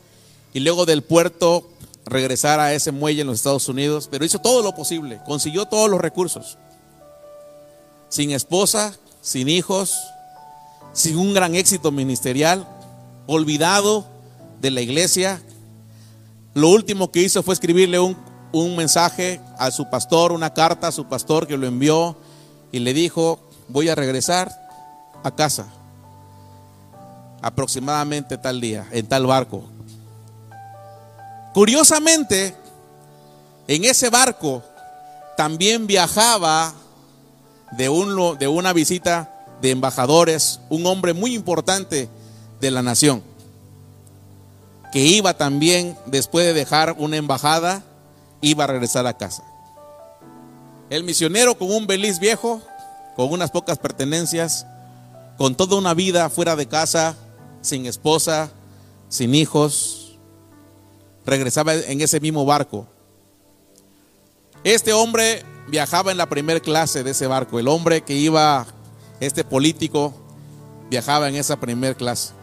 y 0.53 0.59
luego 0.59 0.86
del 0.86 1.01
puerto 1.01 1.67
regresar 2.06 2.60
a 2.60 2.74
ese 2.74 2.91
muelle 2.91 3.22
en 3.22 3.28
los 3.28 3.38
Estados 3.38 3.68
Unidos. 3.70 4.08
Pero 4.10 4.26
hizo 4.26 4.39
todo 4.39 4.62
lo 4.62 4.76
posible, 4.76 5.20
consiguió 5.26 5.66
todos 5.66 5.89
los 5.89 6.01
recursos. 6.01 6.58
Sin 8.10 8.32
esposa, 8.32 8.93
sin 9.22 9.49
hijos, 9.49 9.97
sin 10.93 11.18
un 11.18 11.34
gran 11.34 11.56
éxito 11.56 11.91
ministerial, 11.91 12.68
olvidado 13.28 14.06
de 14.62 14.72
la 14.72 14.82
iglesia. 14.82 15.41
Lo 16.54 16.70
último 16.70 17.12
que 17.12 17.22
hizo 17.22 17.41
fue 17.41 17.54
escribirle 17.54 17.99
un 17.99 18.16
un 18.54 18.76
mensaje 18.76 19.41
a 19.58 19.72
su 19.72 19.89
pastor, 19.89 20.32
una 20.32 20.54
carta 20.54 20.88
a 20.88 20.91
su 20.91 21.06
pastor 21.06 21.47
que 21.47 21.58
lo 21.58 21.66
envió 21.66 22.16
y 22.72 22.80
le 22.80 22.93
dijo, 22.93 23.39
voy 23.68 23.89
a 23.89 23.95
regresar 23.95 24.51
a 25.24 25.36
casa 25.36 25.68
aproximadamente 27.41 28.38
tal 28.38 28.62
día, 28.62 28.88
en 28.91 29.08
tal 29.08 29.26
barco. 29.26 29.66
Curiosamente, 31.54 32.56
en 33.68 33.86
ese 33.86 34.10
barco 34.10 34.64
también 35.38 35.88
viajaba 35.88 36.74
de, 37.72 37.89
un, 37.89 38.38
de 38.38 38.47
una 38.47 38.74
visita 38.74 39.45
de 39.62 39.72
embajadores, 39.72 40.60
un 40.70 40.86
hombre 40.86 41.14
muy 41.14 41.34
importante 41.34 42.10
de 42.60 42.72
la 42.72 42.82
nación, 42.82 43.24
que 44.91 44.99
iba 44.99 45.36
también 45.36 45.97
después 46.06 46.45
de 46.45 46.54
dejar 46.54 46.95
una 46.97 47.18
embajada 47.18 47.84
iba 48.41 48.66
a 48.66 48.68
regresar 48.68 49.08
a 49.08 49.18
casa. 49.18 49.43
El 50.89 51.04
misionero 51.04 51.58
con 51.58 51.72
un 51.72 51.88
beliz 51.88 52.20
viejo, 52.20 52.62
con 53.16 53.32
unas 53.32 53.51
pocas 53.51 53.78
pertenencias, 53.78 54.68
con 55.38 55.56
toda 55.56 55.78
una 55.78 55.93
vida 55.93 56.30
fuera 56.30 56.56
de 56.56 56.68
casa, 56.68 57.16
sin 57.62 57.86
esposa, 57.86 58.51
sin 59.10 59.34
hijos, 59.34 60.03
regresaba 61.26 61.74
en 61.74 62.01
ese 62.01 62.19
mismo 62.19 62.45
barco. 62.45 62.88
Este 64.63 64.93
hombre 64.93 65.43
viajaba 65.67 66.11
en 66.11 66.17
la 66.17 66.30
primera 66.30 66.59
clase 66.59 67.03
de 67.03 67.11
ese 67.11 67.28
barco. 67.28 67.59
El 67.59 67.67
hombre 67.67 68.01
que 68.01 68.15
iba, 68.15 68.65
este 69.19 69.43
político, 69.43 70.13
viajaba 70.89 71.30
en 71.30 71.36
esa 71.36 71.59
primera 71.59 71.95
clase. 71.95 72.34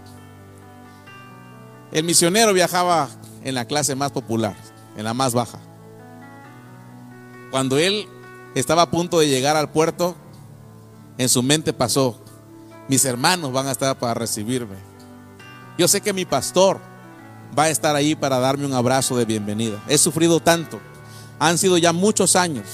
El 1.92 2.04
misionero 2.04 2.52
viajaba 2.52 3.08
en 3.42 3.54
la 3.54 3.64
clase 3.64 3.94
más 3.94 4.12
popular, 4.12 4.54
en 4.96 5.04
la 5.04 5.14
más 5.14 5.34
baja. 5.34 5.58
Cuando 7.50 7.78
él 7.78 8.06
estaba 8.54 8.82
a 8.82 8.90
punto 8.90 9.18
de 9.18 9.28
llegar 9.28 9.56
al 9.56 9.70
puerto, 9.70 10.14
en 11.18 11.28
su 11.28 11.42
mente 11.42 11.72
pasó, 11.72 12.18
mis 12.88 13.04
hermanos 13.04 13.52
van 13.52 13.66
a 13.66 13.72
estar 13.72 13.98
para 13.98 14.14
recibirme. 14.14 14.76
Yo 15.78 15.88
sé 15.88 16.00
que 16.00 16.12
mi 16.12 16.24
pastor 16.24 16.80
va 17.59 17.64
a 17.64 17.70
estar 17.70 17.96
ahí 17.96 18.14
para 18.14 18.38
darme 18.38 18.66
un 18.66 18.74
abrazo 18.74 19.16
de 19.16 19.24
bienvenida. 19.24 19.82
He 19.88 19.98
sufrido 19.98 20.40
tanto. 20.40 20.80
Han 21.38 21.59
sido 21.59 21.78
ya 21.78 21.92
muchos 21.92 22.36
años. 22.36 22.66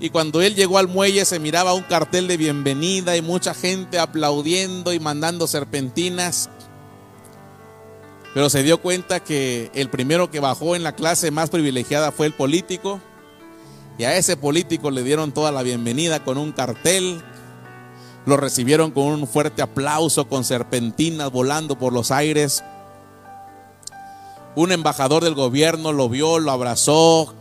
Y 0.00 0.10
cuando 0.10 0.42
él 0.42 0.54
llegó 0.54 0.78
al 0.78 0.88
muelle 0.88 1.24
se 1.24 1.38
miraba 1.38 1.72
un 1.72 1.84
cartel 1.84 2.26
de 2.26 2.36
bienvenida 2.36 3.16
y 3.16 3.22
mucha 3.22 3.54
gente 3.54 3.98
aplaudiendo 3.98 4.92
y 4.92 5.00
mandando 5.00 5.46
serpentinas. 5.46 6.50
Pero 8.34 8.50
se 8.50 8.64
dio 8.64 8.82
cuenta 8.82 9.20
que 9.20 9.70
el 9.74 9.88
primero 9.88 10.30
que 10.30 10.40
bajó 10.40 10.74
en 10.74 10.82
la 10.82 10.96
clase 10.96 11.30
más 11.30 11.50
privilegiada 11.50 12.10
fue 12.10 12.26
el 12.26 12.32
político. 12.32 13.00
Y 13.96 14.04
a 14.04 14.16
ese 14.16 14.36
político 14.36 14.90
le 14.90 15.04
dieron 15.04 15.30
toda 15.30 15.52
la 15.52 15.62
bienvenida 15.62 16.24
con 16.24 16.36
un 16.36 16.50
cartel. 16.50 17.22
Lo 18.26 18.36
recibieron 18.36 18.90
con 18.90 19.04
un 19.04 19.26
fuerte 19.26 19.60
aplauso, 19.60 20.28
con 20.28 20.44
serpentinas 20.44 21.30
volando 21.30 21.78
por 21.78 21.92
los 21.92 22.10
aires. 22.10 22.64
Un 24.56 24.72
embajador 24.72 25.22
del 25.22 25.34
gobierno 25.34 25.92
lo 25.92 26.08
vio, 26.08 26.38
lo 26.38 26.50
abrazó, 26.50 27.34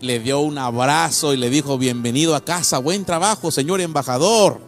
le 0.00 0.20
dio 0.20 0.40
un 0.40 0.56
abrazo 0.58 1.34
y 1.34 1.36
le 1.36 1.50
dijo, 1.50 1.76
bienvenido 1.76 2.34
a 2.34 2.44
casa, 2.44 2.78
buen 2.78 3.04
trabajo, 3.04 3.50
señor 3.50 3.80
embajador. 3.80 4.60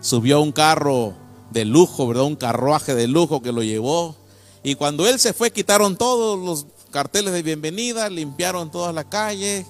Subió 0.00 0.40
un 0.40 0.52
carro 0.52 1.14
de 1.50 1.64
lujo, 1.64 2.08
¿verdad? 2.08 2.24
Un 2.24 2.36
carruaje 2.36 2.94
de 2.94 3.06
lujo 3.06 3.42
que 3.42 3.52
lo 3.52 3.62
llevó. 3.62 4.16
Y 4.62 4.74
cuando 4.74 5.06
él 5.06 5.18
se 5.18 5.32
fue, 5.32 5.52
quitaron 5.52 5.96
todos 5.96 6.38
los 6.38 6.66
carteles 6.90 7.32
de 7.32 7.42
bienvenida, 7.42 8.08
limpiaron 8.08 8.70
toda 8.70 8.92
la 8.92 9.04
calle. 9.04 9.66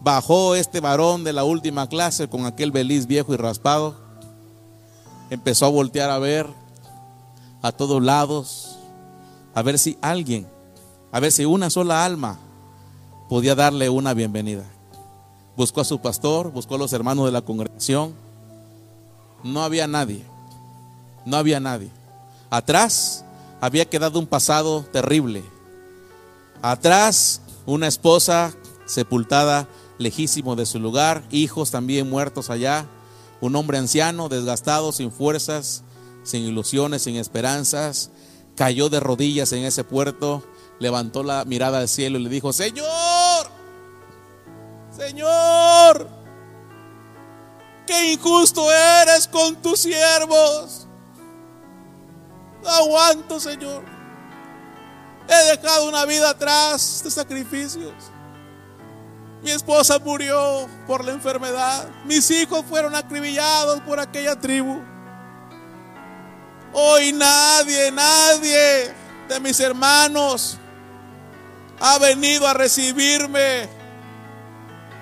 Bajó 0.00 0.54
este 0.54 0.80
varón 0.80 1.24
de 1.24 1.32
la 1.32 1.44
última 1.44 1.88
clase 1.88 2.28
con 2.28 2.46
aquel 2.46 2.70
beliz 2.70 3.06
viejo 3.06 3.34
y 3.34 3.36
raspado. 3.36 3.96
Empezó 5.30 5.66
a 5.66 5.70
voltear 5.70 6.10
a 6.10 6.18
ver 6.18 6.46
a 7.62 7.72
todos 7.72 8.02
lados, 8.02 8.78
a 9.54 9.62
ver 9.62 9.78
si 9.78 9.98
alguien, 10.00 10.46
a 11.10 11.18
ver 11.18 11.32
si 11.32 11.44
una 11.44 11.70
sola 11.70 12.04
alma 12.04 12.38
podía 13.28 13.54
darle 13.54 13.88
una 13.88 14.14
bienvenida. 14.14 14.64
Buscó 15.56 15.80
a 15.80 15.84
su 15.84 16.00
pastor, 16.00 16.52
buscó 16.52 16.74
a 16.74 16.78
los 16.78 16.92
hermanos 16.92 17.24
de 17.24 17.32
la 17.32 17.42
congregación. 17.42 18.14
No 19.42 19.62
había 19.62 19.86
nadie. 19.86 20.24
No 21.24 21.36
había 21.36 21.58
nadie. 21.58 21.90
Atrás 22.50 23.24
había 23.60 23.86
quedado 23.86 24.18
un 24.18 24.26
pasado 24.26 24.84
terrible. 24.92 25.42
Atrás 26.62 27.40
una 27.64 27.86
esposa 27.86 28.54
sepultada 28.84 29.66
lejísimo 29.98 30.56
de 30.56 30.66
su 30.66 30.78
lugar, 30.78 31.24
hijos 31.30 31.70
también 31.70 32.08
muertos 32.08 32.50
allá, 32.50 32.86
un 33.40 33.54
hombre 33.56 33.78
anciano, 33.78 34.28
desgastado, 34.28 34.92
sin 34.92 35.12
fuerzas, 35.12 35.82
sin 36.22 36.42
ilusiones, 36.42 37.02
sin 37.02 37.16
esperanzas, 37.16 38.10
cayó 38.56 38.88
de 38.88 39.00
rodillas 39.00 39.52
en 39.52 39.64
ese 39.64 39.84
puerto, 39.84 40.42
levantó 40.78 41.22
la 41.22 41.44
mirada 41.44 41.78
al 41.78 41.88
cielo 41.88 42.18
y 42.18 42.24
le 42.24 42.30
dijo, 42.30 42.52
Señor, 42.52 42.86
Señor, 44.96 46.08
qué 47.86 48.12
injusto 48.12 48.70
eres 48.72 49.28
con 49.28 49.56
tus 49.56 49.80
siervos 49.80 50.86
aguanto, 52.68 53.40
Señor. 53.40 53.84
He 55.28 55.56
dejado 55.56 55.88
una 55.88 56.04
vida 56.04 56.30
atrás 56.30 57.02
de 57.04 57.10
sacrificios. 57.10 57.94
Mi 59.46 59.52
esposa 59.52 60.00
murió 60.00 60.68
por 60.88 61.04
la 61.04 61.12
enfermedad. 61.12 61.88
Mis 62.04 62.28
hijos 62.32 62.64
fueron 62.68 62.96
acribillados 62.96 63.80
por 63.82 64.00
aquella 64.00 64.34
tribu. 64.34 64.82
Hoy 66.72 67.12
nadie, 67.12 67.92
nadie 67.92 68.92
de 69.28 69.38
mis 69.40 69.60
hermanos 69.60 70.58
ha 71.78 71.96
venido 72.00 72.44
a 72.48 72.54
recibirme 72.54 73.68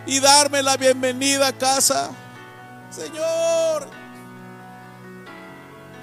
y 0.04 0.20
darme 0.20 0.62
la 0.62 0.76
bienvenida 0.76 1.48
a 1.48 1.52
casa. 1.54 2.10
Señor, 2.90 3.88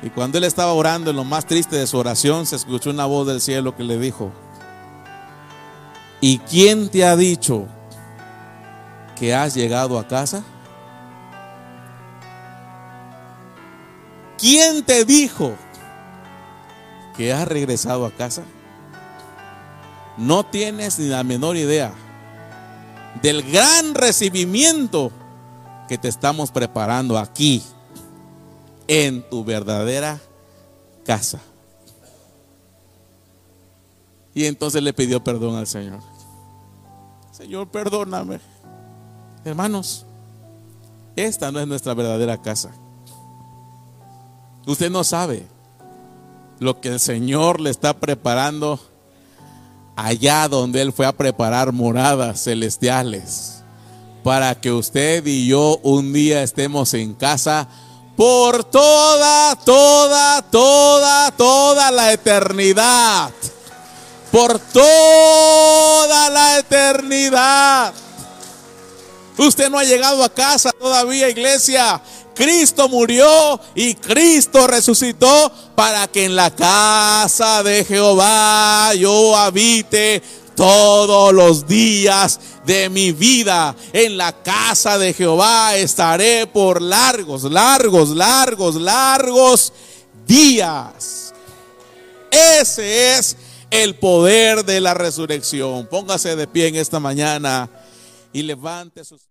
y 0.02 0.10
cuando 0.10 0.39
él 0.39 0.46
estaba 0.46 0.74
orando 0.74 1.12
en 1.12 1.16
lo 1.16 1.24
más 1.24 1.46
triste 1.46 1.76
de 1.76 1.86
su 1.86 1.96
oración, 1.96 2.48
se 2.48 2.56
escuchó 2.56 2.89
una 2.89 3.06
voz 3.06 3.28
del 3.28 3.39
cielo 3.39 3.78
que 3.78 3.84
le 3.84 4.00
dijo, 4.00 4.32
¿y 6.22 6.39
quién 6.39 6.89
te 6.89 7.06
ha 7.06 7.16
dicho 7.16 7.68
que 9.22 9.36
has 9.36 9.53
llegado 9.53 9.99
a 9.99 10.07
casa? 10.07 10.43
¿Quién 14.39 14.84
te 14.84 15.05
dijo 15.05 15.53
que 17.15 17.32
has 17.32 17.47
regresado 17.47 18.07
a 18.07 18.09
casa? 18.09 18.41
No 20.17 20.43
tienes 20.43 20.97
ni 20.97 21.07
la 21.07 21.24
menor 21.24 21.55
idea 21.55 21.93
del 23.22 23.43
gran 23.43 23.93
recibimiento 23.93 25.11
que 25.88 25.99
te 25.99 26.07
estamos 26.07 26.49
preparando 26.49 27.19
aquí 27.19 27.61
en 28.88 29.22
tu 29.30 29.43
verdadera 29.43 30.19
casa. 31.05 31.39
Y 34.34 34.45
entonces 34.45 34.82
le 34.82 34.93
pidió 34.93 35.24
perdón 35.24 35.57
al 35.57 35.67
Señor. 35.67 35.99
Señor, 37.32 37.67
perdóname. 37.69 38.51
Hermanos, 39.44 40.06
esta 41.16 41.52
no 41.52 41.60
es 41.60 41.68
nuestra 41.68 41.94
verdadera 41.94 42.42
casa. 42.42 42.72
Usted 44.66 44.92
no 44.92 45.04
sabe 45.04 45.48
lo 46.60 46.80
que 46.80 46.89
el 46.89 47.00
Señor 47.00 47.60
le 47.60 47.72
está 47.72 47.94
preparando 47.94 48.80
allá 49.96 50.48
donde 50.48 50.82
Él 50.82 50.94
fue 50.94 51.06
a 51.06 51.12
preparar 51.12 51.72
moradas 51.72 52.44
celestiales 52.44 53.64
para 54.24 54.54
que 54.56 54.72
usted 54.72 55.26
y 55.26 55.48
yo 55.48 55.80
un 55.82 56.14
día 56.14 56.44
estemos 56.44 56.94
en 56.94 57.14
casa 57.14 57.68
por 58.16 58.64
toda, 58.64 59.56
toda, 59.56 60.44
toda, 60.44 61.32
toda 61.32 61.89
la 61.89 62.14
eternidad. 62.14 63.32
Por 64.32 64.60
toda 64.60 66.30
la 66.30 66.60
eternidad. 66.60 67.94
Usted 69.38 69.69
no 69.69 69.79
ha 69.79 69.84
llegado 69.84 70.23
a 70.23 70.34
casa 70.34 70.71
todavía, 70.71 71.29
iglesia. 71.29 72.01
Cristo 72.36 72.88
murió 72.88 73.59
y 73.75 73.93
Cristo 73.95 74.67
resucitó 74.67 75.51
para 75.75 76.07
que 76.07 76.25
en 76.25 76.36
la 76.36 76.49
casa 76.49 77.61
de 77.63 77.84
Jehová 77.84 78.93
yo 78.95 79.36
habite 79.36 80.21
todos 80.55 81.34
los 81.34 81.67
días 81.67 82.39
de 82.65 82.89
mi 82.89 83.11
vida. 83.11 83.75
En 83.93 84.17
la 84.17 84.32
casa 84.32 84.97
de 84.97 85.13
Jehová 85.13 85.75
estaré 85.75 86.47
por 86.47 86.82
largos, 86.82 87.43
largos, 87.43 88.09
largos, 88.09 88.75
largos 88.75 89.73
días. 90.25 91.34
Ese 92.32 93.17
es 93.17 93.36
el 93.69 93.95
poder 93.95 94.63
de 94.63 94.79
la 94.79 94.93
resurrección. 94.93 95.88
Póngase 95.88 96.36
de 96.36 96.47
pie 96.47 96.67
en 96.67 96.75
esta 96.75 96.99
mañana 96.99 97.69
y 98.34 98.43
levante 98.43 99.03
sus... 99.03 99.30